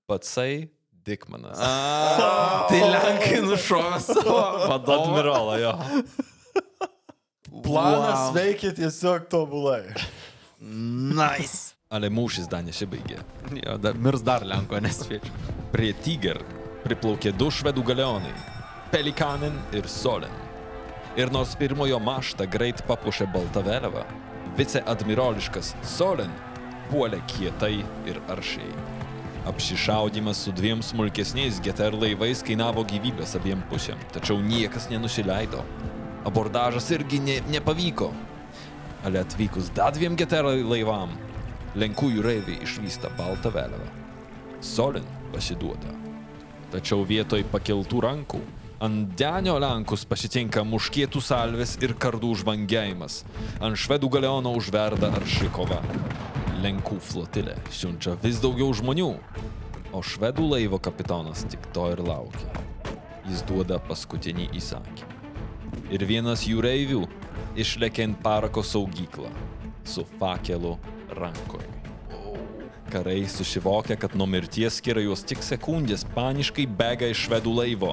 [0.10, 0.68] patsai
[1.08, 1.56] Dikmanas.
[2.70, 4.36] Tai Lenkai nušovė savo
[4.68, 5.06] vadovą.
[5.08, 5.74] Admirolą, jo.
[7.64, 8.34] Planas Wow.
[8.36, 9.94] veikia tiesiog tobulai.
[10.62, 11.74] Nice.
[11.90, 13.18] Ale mūšis dar nesibaigė.
[13.64, 15.32] Jo, dar, mirs dar Lenko, nespėčiau.
[15.74, 16.38] Prie Tiger
[16.84, 18.34] priplaukė du švedų galeonai-
[18.94, 20.36] Pelikanin ir Solen.
[21.18, 24.04] Ir nors pirmojo maštą greit papuošė baltą vėliavą,
[24.60, 26.32] viceadmiroliškas Solen
[26.90, 27.78] puolė kietai
[28.10, 28.72] ir aršiai.
[29.48, 35.64] Apsišaudimas su dviem smulkesniais GTR laivais kainavo gyvybės abiem pusėm, tačiau niekas nenusileido.
[36.28, 38.12] Abordažas irgi ne, nepavyko.
[39.08, 41.16] Ale atvykus dar dviem GTR laivam,
[41.80, 43.88] lenkų jūreiviai išvysta baltą vėliavą.
[44.60, 45.96] Solin pasiduoda.
[46.74, 48.44] Tačiau vietoj pakeltų rankų
[48.80, 53.24] ant denio Lenkus pasitinka muškėtų salvės ir kardų žvangėjimas.
[53.60, 55.82] Ant švedų galeono užverda aršikova.
[56.64, 59.12] Lenkų flotilė siunčia vis daugiau žmonių,
[59.96, 62.64] o švedų laivo kapitonas tik to ir laukia.
[63.28, 65.18] Jis duoda paskutinį įsakymą.
[65.94, 67.04] Ir vienas jūreivių
[67.60, 69.32] išlėkė ant parako saugyklą
[69.88, 70.78] su fakelu
[71.20, 71.68] rankoje.
[72.90, 77.92] Karai susivokia, kad nuo mirties skiria juos tik sekundės, paniškai bėga iš švedų laivo.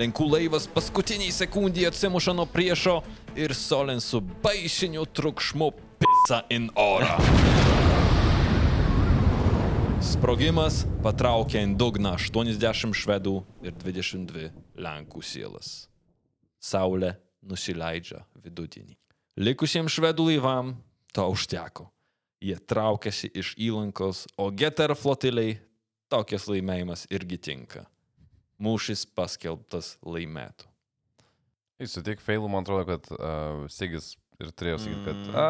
[0.00, 3.02] Lenkų laivas paskutinį sekundę atsimuša nuo priešo
[3.36, 5.68] ir Solen su baisiniu trukšmu
[6.00, 7.18] pisa in orą.
[10.02, 14.48] Sprogimas patraukė ant dugną 80 švedų ir 22
[14.80, 15.90] lenkų sielas.
[16.56, 17.12] Saulė
[17.44, 18.96] nusileidžia vidudienį.
[19.44, 20.76] Likusiems švedų laivam
[21.12, 21.90] to užteko.
[22.40, 25.60] Jie traukėsi iš įlankos, o Geter flotiliai
[26.08, 27.86] tokias laimėjimas irgi tinka.
[28.62, 30.68] Mūšis paskelbtas laimėtų.
[31.82, 35.46] Jis sutik failų, man atrodo, kad uh, Sigis ir turėjo sakyti, kad a,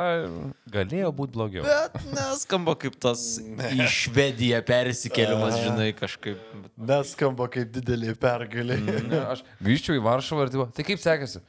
[0.72, 1.64] galėjo būti blogiau.
[1.66, 6.40] Bet neskamba kaip tas į Švediją persikėlimas, žinai, kažkaip.
[6.92, 8.78] Neskamba kaip didelė pergalė.
[8.84, 11.44] Ne, aš grįžčiau į Varšuvą ir tipo, tai kaip sekėsi?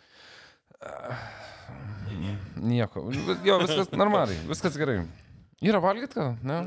[2.64, 3.10] Nieko.
[3.44, 5.02] Jo, viskas normaliai, viskas gerai.
[5.64, 6.28] Yra valgyt ką?
[6.44, 6.58] Ne?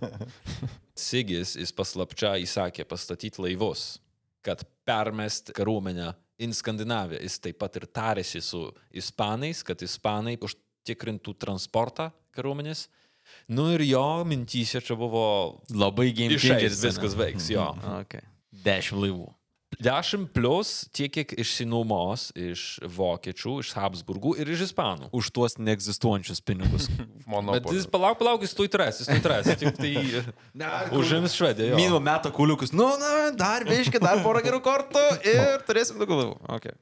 [0.96, 3.98] Sigis jis paslapčia įsakė pastatyti laivus,
[4.44, 7.20] kad permest kariuomenę į Skandinaviją.
[7.20, 8.62] Jis taip pat ir tarėsi su
[8.96, 12.86] ispanais, kad ispanai užtikrintų transportą kariuomenės.
[13.52, 17.68] Nu ir jo mintyse čia buvo Labai changeris, viskas veiks, jo.
[18.00, 18.24] Okay.
[18.64, 19.28] Dešimt laivų.
[19.78, 25.10] 10 plus tiek, kiek išsinuomos iš vokiečių, iš Habsburgų ir iš ispanų.
[25.14, 26.88] Už tuos neegzistuojančius pinigus.
[27.54, 29.92] Bet jis palauk, palauk, jis tu įtras, jis tu įtras, tik tai
[30.98, 31.72] užims Švediją.
[31.72, 31.78] jo.
[31.78, 32.74] Mino metą kuliukus.
[32.74, 36.38] Nu, na, dar biški, dar porą gerų kartų ir turėsim daugiau laivų.
[36.58, 36.74] Okay.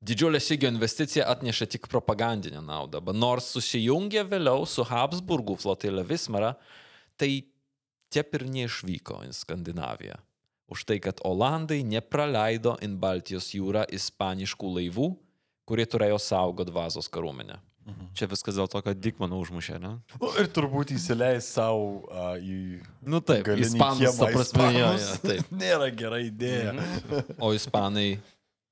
[0.00, 6.54] Didžiulė Sigio investicija atneša tik propagandinę naudą, bet nors susijungė vėliau su Habsburgų flotilė Vismara,
[7.20, 7.44] tai
[8.10, 10.16] tiep ir neišvyko į Skandinaviją.
[10.70, 15.08] Už tai, kad Olandai nepraleido į Baltijos jūrą ispaniškų laivų,
[15.66, 17.58] kurie turėjo saugot vazos kariuomenę.
[18.14, 19.92] Čia viskas dėl to, kad Dikmaną užmušė, ne?
[20.20, 22.80] Nu, ir turbūt įsileis savo uh, į...
[23.06, 25.52] Nu taip, ispanus, ta prasme, jo, jo, taip.
[25.62, 26.74] Nėra gera idėja.
[27.42, 28.20] O ispanai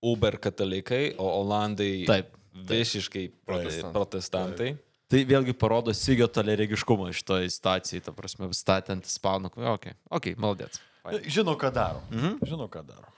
[0.05, 2.35] uber katalikai, o Olandai Taip,
[2.69, 4.75] visiškai prote- protestantai.
[5.09, 9.55] Tai vėlgi parodo Sigio tolerigiškumą šitoje situacijoje, ta prasme, statant ispanų.
[9.73, 10.83] Ok, ok, maldėts.
[11.27, 12.03] Žino, ką daro.
[12.13, 12.39] Mhm.
[12.47, 13.13] Žino, ką daro.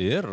[0.00, 0.28] Ir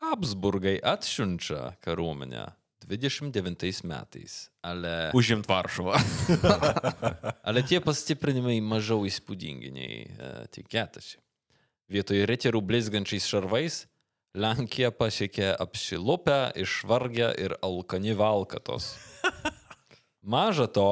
[0.00, 2.48] Habsburgai atsiunčia kariuomenę
[2.86, 4.50] 29 metais.
[4.62, 5.94] Ale, Užimt Varšuvą.
[7.46, 11.20] ale tie pastiprinimai mažiau įspūdingi nei e, tikėtasi.
[11.90, 13.84] Vietoj riterių blizgančiais šarvais
[14.38, 18.92] Lenkija pasiekė apsilupę, išvargę ir alkani valkatos.
[20.34, 20.90] Maža to,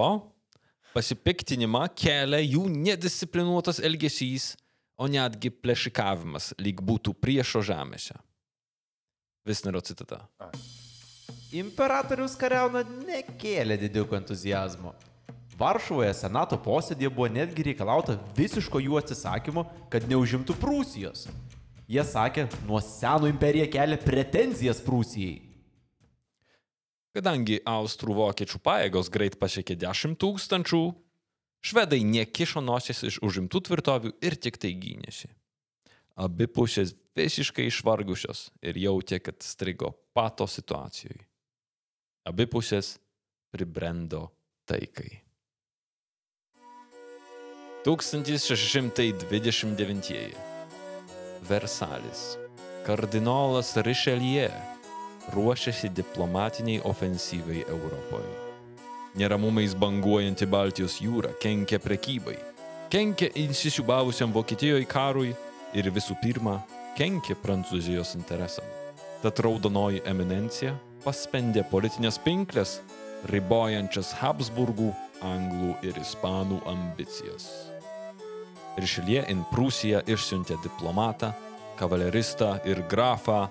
[0.99, 4.57] pasipiktinimą kelia jų nedisciplinuotas elgesys,
[4.99, 8.17] o netgi plėšikavimas, lyg būtų priešo žemėse.
[9.47, 10.25] Visnerio citata.
[11.55, 14.97] Imperatorius kariauna nekėlė didikų entuzijazmo.
[15.59, 21.29] Varšuvoje senato posėdėje buvo netgi reikalauta visiško jų atsisakymo, kad neužimtų Prūsijos.
[21.89, 25.48] Jie sakė, nuo seno imperija kelia pretenzijas Prūsijai.
[27.19, 30.79] Kadangi austrų vokiečių pajėgos greit pasiekė 10 tūkstančių,
[31.67, 35.27] švedai nekišo nosies iš užimtų tvirtovių ir tik tai gynėsi.
[36.15, 41.27] Abi pusės visiškai išvargusios ir jautė, kad strigo pato situacijoje.
[42.31, 43.03] Abi pusės
[43.51, 44.31] pribrendo
[44.71, 45.19] taikai.
[47.83, 49.67] 1629.
[51.51, 52.39] Versalis.
[52.87, 54.78] kardinolas Richelieu
[55.35, 58.35] ruošiasi diplomatiniai ofensyvai Europoje.
[59.19, 62.37] Neramumais banguojanti Baltijos jūra kenkia prekybai,
[62.93, 65.33] kenkia įsisiubavusiam Vokietijoje karui
[65.75, 66.61] ir visų pirma
[66.99, 68.67] kenkia Prancūzijos interesam.
[69.23, 72.79] Tad raudonoji eminencija paspendė politinės pinklės,
[73.33, 74.93] ribojančias Habsburgų,
[75.25, 77.49] anglų ir ispanų ambicijas.
[78.79, 81.33] Rišelie in Prūsiją išsiuntė diplomatą,
[81.79, 83.49] kavaleristą ir grafą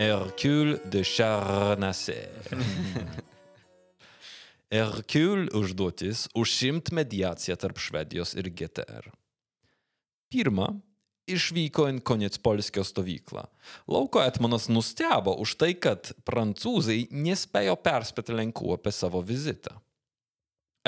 [0.00, 2.28] Hercule de Charnasse.
[4.72, 9.10] Hercule užduotis užsimt mediaciją tarp Švedijos ir GTR.
[10.32, 10.70] Pirma,
[11.28, 13.42] išvyko į Konitspolskio stovyklą.
[13.92, 19.74] Lauko Etmanas nustebo už tai, kad prancūzai nespėjo perspėti Lenkų apie savo vizitą.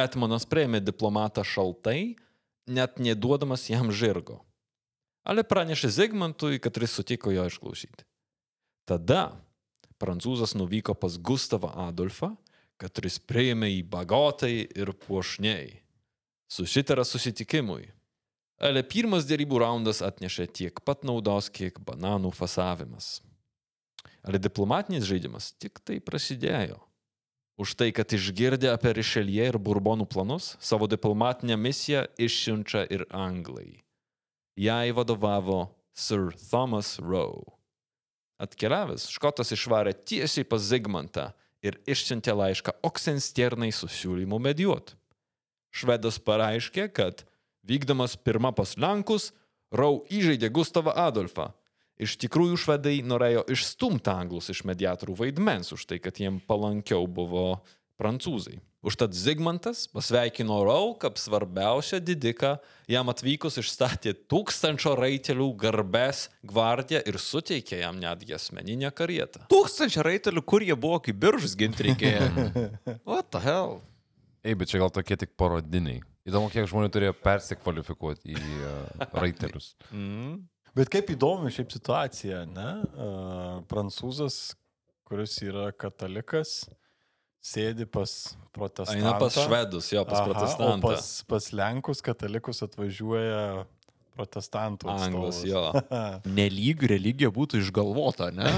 [0.01, 2.15] Etmanas prieimė diplomatą šaltai,
[2.65, 4.41] net neduodamas jam žirgo.
[5.29, 8.09] Ale pranešė Zigmantui, kad jis sutiko jo išklausyti.
[8.89, 9.37] Tada
[10.03, 12.35] prancūzas nuvyko pas Gustavą Adolfą,
[12.81, 15.79] kad jis priėmė jį bagotai ir puošniai.
[16.51, 17.87] Susitara susitikimui.
[18.63, 23.21] Ale pirmas dėrybų raundas atnešė tiek pat naudos, kiek bananų fasavimas.
[24.23, 26.79] Ale diplomatinis žaidimas tik tai prasidėjo.
[27.59, 33.83] Už tai, kad išgirdę apie Rišelie ir Burbonų planus, savo diplomatinę misiją išsiunčia ir Anglai.
[34.59, 37.62] Jai vadovavo Sir Thomas Rowe.
[38.43, 41.29] Atkeliavęs, škotas išvarė tiesiai pas Zigmantą
[41.63, 44.97] ir išsiuntė laišką Oksenstiernai su siūlymu medijuoti.
[45.73, 47.23] Švedas pareiškė, kad
[47.65, 49.31] vykdamas pirmą pas Lenkus,
[49.73, 51.49] Rau įžaidė Gustavą Adolfą.
[51.97, 57.63] Iš tikrųjų, švedai norėjo išstumti anglus iš mediatorių vaidmens už tai, kad jiem palankiau buvo
[58.01, 58.59] prancūzai.
[58.83, 62.57] Užtat Zigmantas pasveikino Rau, kaip svarbiausią didiką,
[62.91, 69.45] jam atvykus išstatė tūkstančio raitelių garbės gvardiją ir suteikė jam netgi asmeninę karietą.
[69.55, 72.27] Tūkstančiai raitelių, kur jie buvo, kaip biržus ginti reikėjo.
[73.13, 73.79] What the hell?
[74.43, 76.03] Ei, bet čia gal tokie tik parodiniai.
[76.27, 79.77] Įdomu, kiek žmonių turėjo persikvalifikuoti į uh, raitelius.
[79.95, 80.41] Mm.
[80.73, 82.69] Bet kaip įdomi šiaip situacija, ne?
[82.97, 84.57] Uh, prancūzas,
[85.05, 86.63] kuris yra katalikas,
[87.43, 88.15] sėdi pas
[88.55, 88.99] protestantą.
[88.99, 90.79] Eina pas švedus, jo, pas Aha, protestantą.
[90.79, 93.65] O pas, pas lenkus katalikus atvažiuoja
[94.17, 94.91] protestantų.
[94.93, 95.63] Anglas, jo.
[96.39, 98.51] Nelyg religija būtų išgalvota, ne?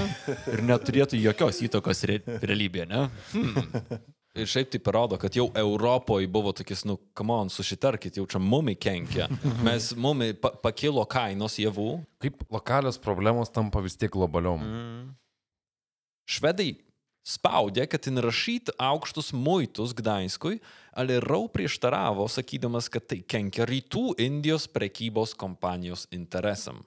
[0.51, 3.07] Ir neturėtų jokios įtakos re realybėje, ne?
[3.33, 4.03] Hmm.
[4.35, 8.41] Ir šiaip tai parodo, kad jau Europoje buvo tokis, nu, come on, susitarkit, jau čia
[8.43, 9.29] mumi kenkia.
[9.63, 12.01] Mes mumi pa pakilo kainos javų.
[12.19, 14.59] Kaip lokalios problemos tampa vis tiek globaliom.
[14.59, 15.05] Mm.
[16.27, 16.73] Švedai
[17.25, 20.59] spaudė, kad įrašytų aukštus muitus Gdainskui,
[20.95, 26.83] ale Rau prieštaravo, sakydamas, kad tai kenkia rytų Indijos prekybos kompanijos interesam.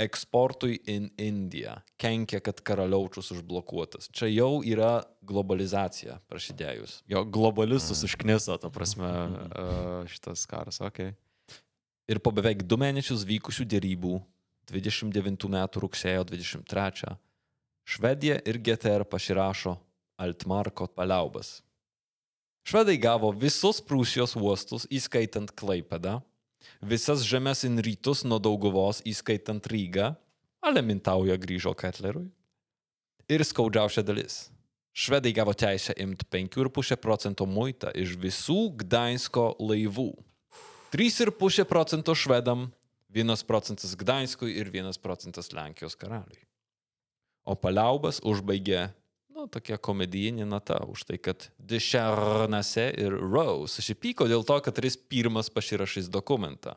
[0.00, 4.08] Eksportui į Indiją kenkia, kad karaliaučius užblokuotas.
[4.16, 7.02] Čia jau yra globalizacija prasidėjus.
[7.10, 11.12] Jo globalistus užkniso, ta prasme, uh, šitas karas, okei.
[11.12, 11.18] Okay.
[12.10, 14.16] Ir po beveik du mėnesius vykusių dėrybų
[14.72, 17.12] 29 metų rugsėjo 23
[17.90, 19.74] Švedija ir GTR pasirašo
[20.16, 21.58] Altmarko paliaubas.
[22.62, 26.20] Švedai gavo visus Prūsijos uostus, įskaitant Klaipedą,
[26.86, 30.12] visas žemės in rytus nuo Dauguvos, įskaitant Rygą,
[30.62, 32.28] ale Mintauja grįžo Ketlerui.
[33.26, 34.44] Ir skaudžiausia dalis.
[34.94, 40.12] Švedai gavo teisę imti 5,5 procento muitą iš visų Gdainsko laivų.
[40.94, 42.68] 3,5 procento švedam,
[43.10, 46.49] 1 procentas Gdainskui ir 1 procentas Lenkijos karaliui.
[47.50, 48.92] O paliaubas užbaigė,
[49.34, 54.94] nu, tokia komedijinė nata už tai, kad Dešarnase ir Rose susipyko dėl to, kad jis
[55.10, 56.76] pirmas pasirašys dokumentą.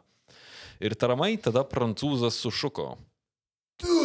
[0.82, 2.96] Ir taramai tada prancūzas sušuko.
[3.78, 4.00] Tu,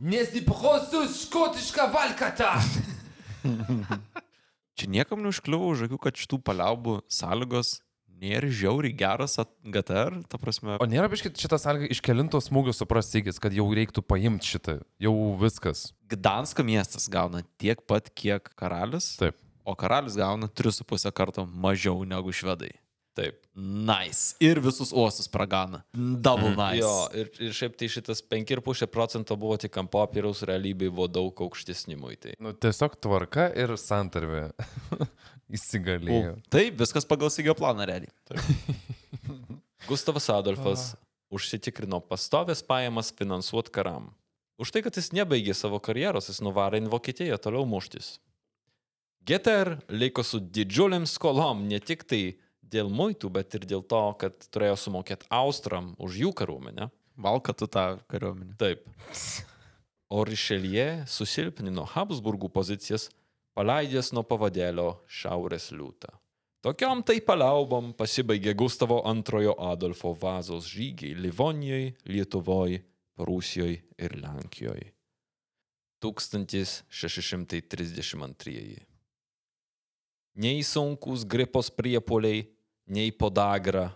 [0.00, 2.54] nesiprosus škotišką valkatą.
[4.78, 7.80] Čia niekam neužkliuvo už akių, kad šitų paliaubų sąlygos
[8.18, 10.76] nėra žiauriai geras GTR, ta prasme.
[10.82, 15.14] O nėra biškit šitą sąlygą iš kelinto smūgio suprastigis, kad jau reiktų paimti šitą, jau
[15.40, 15.88] viskas.
[16.10, 19.14] Gdansko miestas gauna tiek pat, kiek karalius.
[19.20, 19.38] Taip.
[19.68, 22.72] O karalius gauna 3,5 karto mažiau negu švedai.
[23.18, 23.40] Taip.
[23.58, 24.36] Nice.
[24.38, 25.80] Ir visus uostus pragana.
[25.92, 26.78] Double nice.
[26.78, 31.42] Jo, ir, ir šiaip tai šitas 5,5 procento buvo tik ant popieriaus, realybėje buvo daug
[31.48, 32.36] aukštesni muitai.
[32.38, 34.44] Nu, tiesiog tvarka ir santarvė
[35.52, 36.36] įsigalėjo.
[36.52, 38.12] Taip, viskas pagal Sigio planą realiai.
[39.88, 40.92] Gustavas Adolfas
[41.32, 44.10] užsitikrino pastovės pajamas finansuoti karam.
[44.58, 48.16] Už tai, kad jis nebaigė savo karjeros, jis nuvarė į Vokietiją toliau muštis.
[49.28, 52.22] GTR liko su didžiuliam skolom ne tik tai
[52.62, 56.88] dėl muitų, bet ir dėl to, kad turėjo sumokėti Austram už jų kariuomenę.
[57.18, 58.56] Valka tu tą kariuomenę.
[58.60, 58.88] Taip.
[60.08, 63.08] o Rišelie susilpnino Habsburgų pozicijas,
[63.58, 66.14] paleidęs nuo pavadėlio Šiaurės liūtą.
[66.62, 72.82] Tokiom tai paliaubom pasibaigė Gustavo II Adolfo Vazos žygiai Livonijoje, Lietuvoje,
[73.18, 74.92] Prūsijoje ir Lenkijoje.
[76.02, 78.78] 1632.
[80.38, 82.46] Nei sunkus gripos priepoliai,
[82.86, 83.90] nei podagra,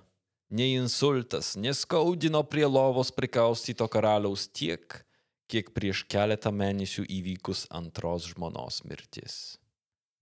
[0.51, 5.06] nei insultas neskaudino prie lovos prikaustyto karaliaus tiek,
[5.51, 9.59] kiek prieš keletą mėnesių įvykus antros žmonos mirtis.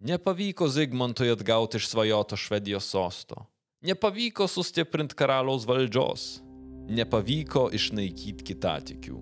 [0.01, 3.45] Nepavyko Zigmantui atgauti išsvajoto Švedijos sosto.
[3.85, 6.41] Nepavyko sustiprinti karaliaus valdžios.
[6.89, 9.19] Nepavyko išnaikyti kitatikių.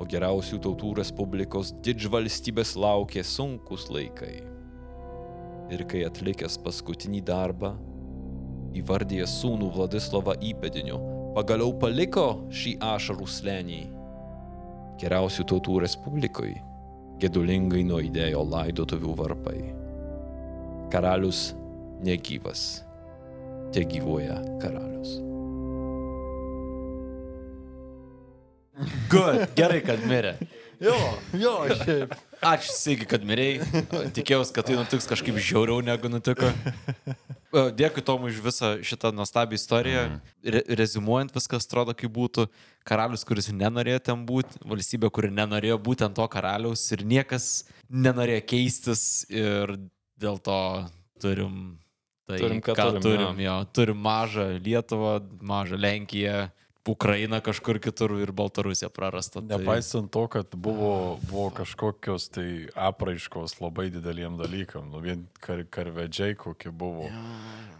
[0.00, 4.42] O geriausių tautų respublikos didžvalstybės laukė sunkus laikai.
[5.72, 7.72] Ir kai atlikęs paskutinį darbą,
[8.76, 11.00] įvardėjęs sūnų Vladislavą įpėdiniu,
[11.36, 13.82] pagaliau paliko šį ašarų slenį.
[15.00, 16.60] Geriausių tautų respublikoje
[17.22, 19.58] gedulingai nuaidėjo laidotuvių varpai.
[20.92, 21.52] Karalius
[22.04, 22.82] negyvas,
[23.74, 25.20] te gyvoja karalius.
[29.12, 29.46] Good.
[29.58, 30.34] Gerai, kad mirė.
[30.82, 30.96] Jo,
[31.38, 32.14] jo, šiaip.
[32.42, 33.84] Ačiū, Sigi, kad mirėjai.
[34.16, 36.48] Tikėjausi, kad tai nutiks kažkaip žiauriau negu nutiko.
[37.52, 40.02] Dėkui Tomui už visą šitą nuostabią istoriją.
[40.42, 42.48] Re rezumuojant, viskas atrodo, kaip būtų
[42.88, 47.50] karalius, kuris nenorėjo ten būti, valstybė, kuri nenorėjo būtent to karaliaus ir niekas
[47.92, 49.76] nenorėjo keistis ir
[50.18, 50.58] dėl to
[51.22, 51.76] turim
[52.26, 53.44] tai, Turim, ką ką turim, turim.
[53.44, 55.14] Jo, turim mažą Lietuvą,
[55.44, 56.48] mažą Lenkiją,
[56.88, 59.40] Ukrainą kažkur kitur ir Baltarusiją prarastą.
[59.40, 59.58] Tai...
[59.58, 66.34] Nepaisant to, kad buvo, buvo kažkokios tai apraiškos labai dideliem dalykam, nu vien kar, karvedžiai
[66.34, 67.06] kokie buvo,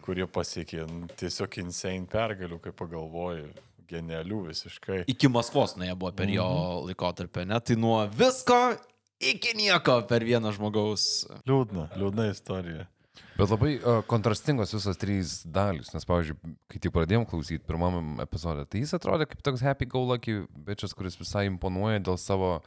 [0.06, 3.50] kurie pasiekė nu, tiesiog insane pergalių, kai pagalvoji,
[3.90, 5.02] genialių visiškai.
[5.10, 6.46] Iki Maskvos nuėjo buvo per jo
[6.86, 7.58] laikotarpį, ne?
[7.58, 8.60] Tai nuo visko
[9.22, 11.26] iki nieko per vieną žmogaus.
[11.48, 12.86] Liūdna, liūdna istorija.
[13.38, 18.66] Bet labai uh, kontrastingos visos trys dalys, nes, pavyzdžiui, kai tik pradėjom klausyti pirmam epizodė,
[18.68, 22.64] tai jis atrodė kaip toks happy go lucky bičias, kuris visai imponuoja dėl savo uh,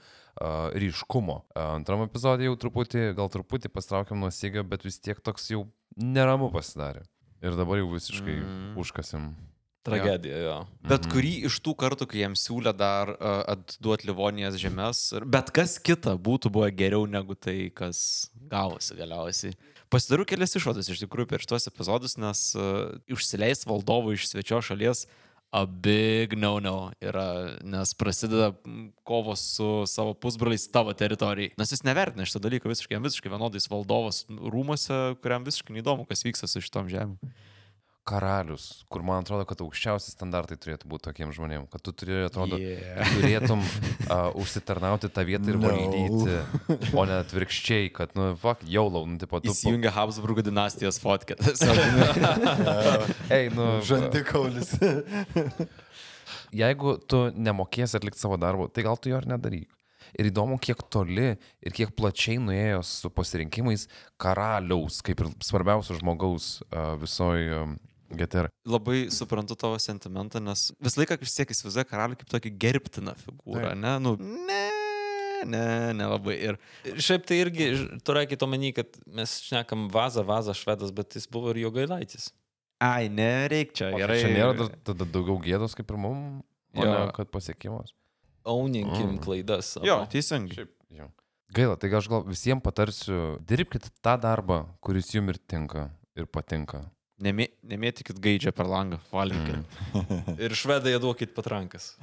[0.73, 1.41] ryškumo.
[1.53, 5.67] Uh, antram epizodė jau truputį, gal truputį pastraukiam nuo sėgio, bet vis tiek toks jau
[6.01, 7.05] neramu pasidarė.
[7.45, 8.71] Ir dabar jau visiškai mm.
[8.81, 9.33] užkasim.
[9.85, 10.55] Tragedija, jo.
[10.89, 15.77] Bet kurį iš tų kartų, kai jam siūlė dar uh, atduoti Livonijos žemės, bet kas
[15.77, 19.53] kita būtų buvę geriau negu tai, kas gavosi galiausiai.
[19.93, 25.05] Pasidariau kelias išvadas iš tikrųjų per šitos epizodus, nes uh, užsileis valdovų iš svečio šalies
[25.55, 28.51] a big no-no yra, nes prasideda
[29.07, 31.53] kovos su savo pusbroliais tavo teritorijai.
[31.61, 36.25] Nes jis nevertina šitą dalyką visiškai, jam visiškai vienodais valdovas rūmose, kuriam visiškai neįdomu, kas
[36.25, 37.15] vyksta su šitom žemėm.
[38.05, 42.59] Karalius, kur man atrodo, kad aukščiausi standartai turėtų būti tokiem žmonėm, kad tu turi, atrodo,
[42.61, 43.01] Yeah.
[43.15, 45.71] turėtum uh, užsitarnauti tą vietą ir No.
[45.73, 46.35] valdyti,
[46.93, 49.49] o ne atvirkščiai, kad, nu, fuck, jau lau, nu, tipo, tu...
[49.49, 51.33] Įsijungia Habsburgo dinastijos fotkę.
[53.33, 53.79] Ei, nu.
[53.89, 54.75] Žandikaulis.
[56.61, 59.71] Jeigu tu nemokėsi atlikti savo darbo, tai gal tu jo ir nedaryk.
[60.15, 63.87] Ir įdomu, kiek toli ir kiek plačiai nuėjo su pasirinkimais
[64.21, 67.73] karaliaus, kaip ir svarbiausio žmogaus uh, visoje um,
[68.13, 68.49] GTR.
[68.69, 73.71] Labai suprantu tavo sentimentą, nes visą laiką vis tiek įsivaizduoju karalių kaip tokį gerbtiną figūrą,
[73.71, 73.81] Taip.
[73.81, 73.93] ne?
[73.99, 74.63] Nu, ne,
[75.45, 76.35] ne, nelabai.
[76.51, 76.59] Ir
[77.01, 77.69] Šiaip tai irgi
[78.05, 82.29] turėkite omeny, kad mes šnekam vazą, vazą švedas, bet jis buvo ir jo gailaitis.
[82.79, 84.19] Ai, nereik čia, O gerai.
[84.21, 86.43] Čia nėra dar- tada daugiau gėdos kaip ir mum,
[86.75, 87.93] o ne kad pasiekimas.
[88.45, 89.23] Auninkim Mm.
[89.23, 89.65] klaidas.
[89.73, 89.85] savo.
[89.85, 90.67] Jo, teisingai.
[91.55, 96.81] Gaila, tai aš gal visiems patarsiu, dirbkite tą darbą, kuris jums ir tinka ir patinka.
[97.15, 99.63] Nemė, nemėtykit gaidžią per langą, valgykit.
[99.95, 100.35] Mm.
[100.35, 101.93] Ir švedai duokit patrankas.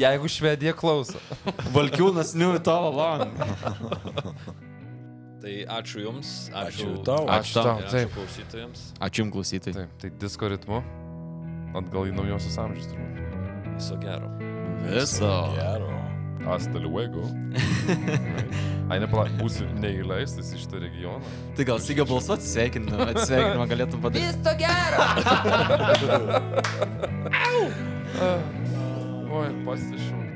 [0.00, 1.20] Jeigu Švedija klauso.
[1.74, 3.48] Valkiūnas niu tavo langą.
[5.44, 7.28] Tai ačiū Jums, ačiū, Ačiū tau.
[7.28, 8.08] Ačiū tau, ačiū taip.
[8.16, 8.86] klausytojams.
[9.04, 9.76] Ačiū jums klausytojai.
[9.76, 10.80] Taip, tai disko ritmu.
[11.76, 13.20] Atgal į naujosius amžius turbūt.
[13.74, 14.32] Viso gero.
[14.88, 15.34] Viso.
[15.58, 15.92] Gero.
[16.44, 17.22] Hasta luego.
[18.90, 21.24] Ai, nepala, būsiu neįleistas iš šitą regioną.
[21.56, 24.28] Tai gal Sigio balsuoti sveikinimą, atsveikinimą galėtum padaryti.
[24.28, 24.98] Viso gero.
[29.34, 30.33] Oi, pasišau.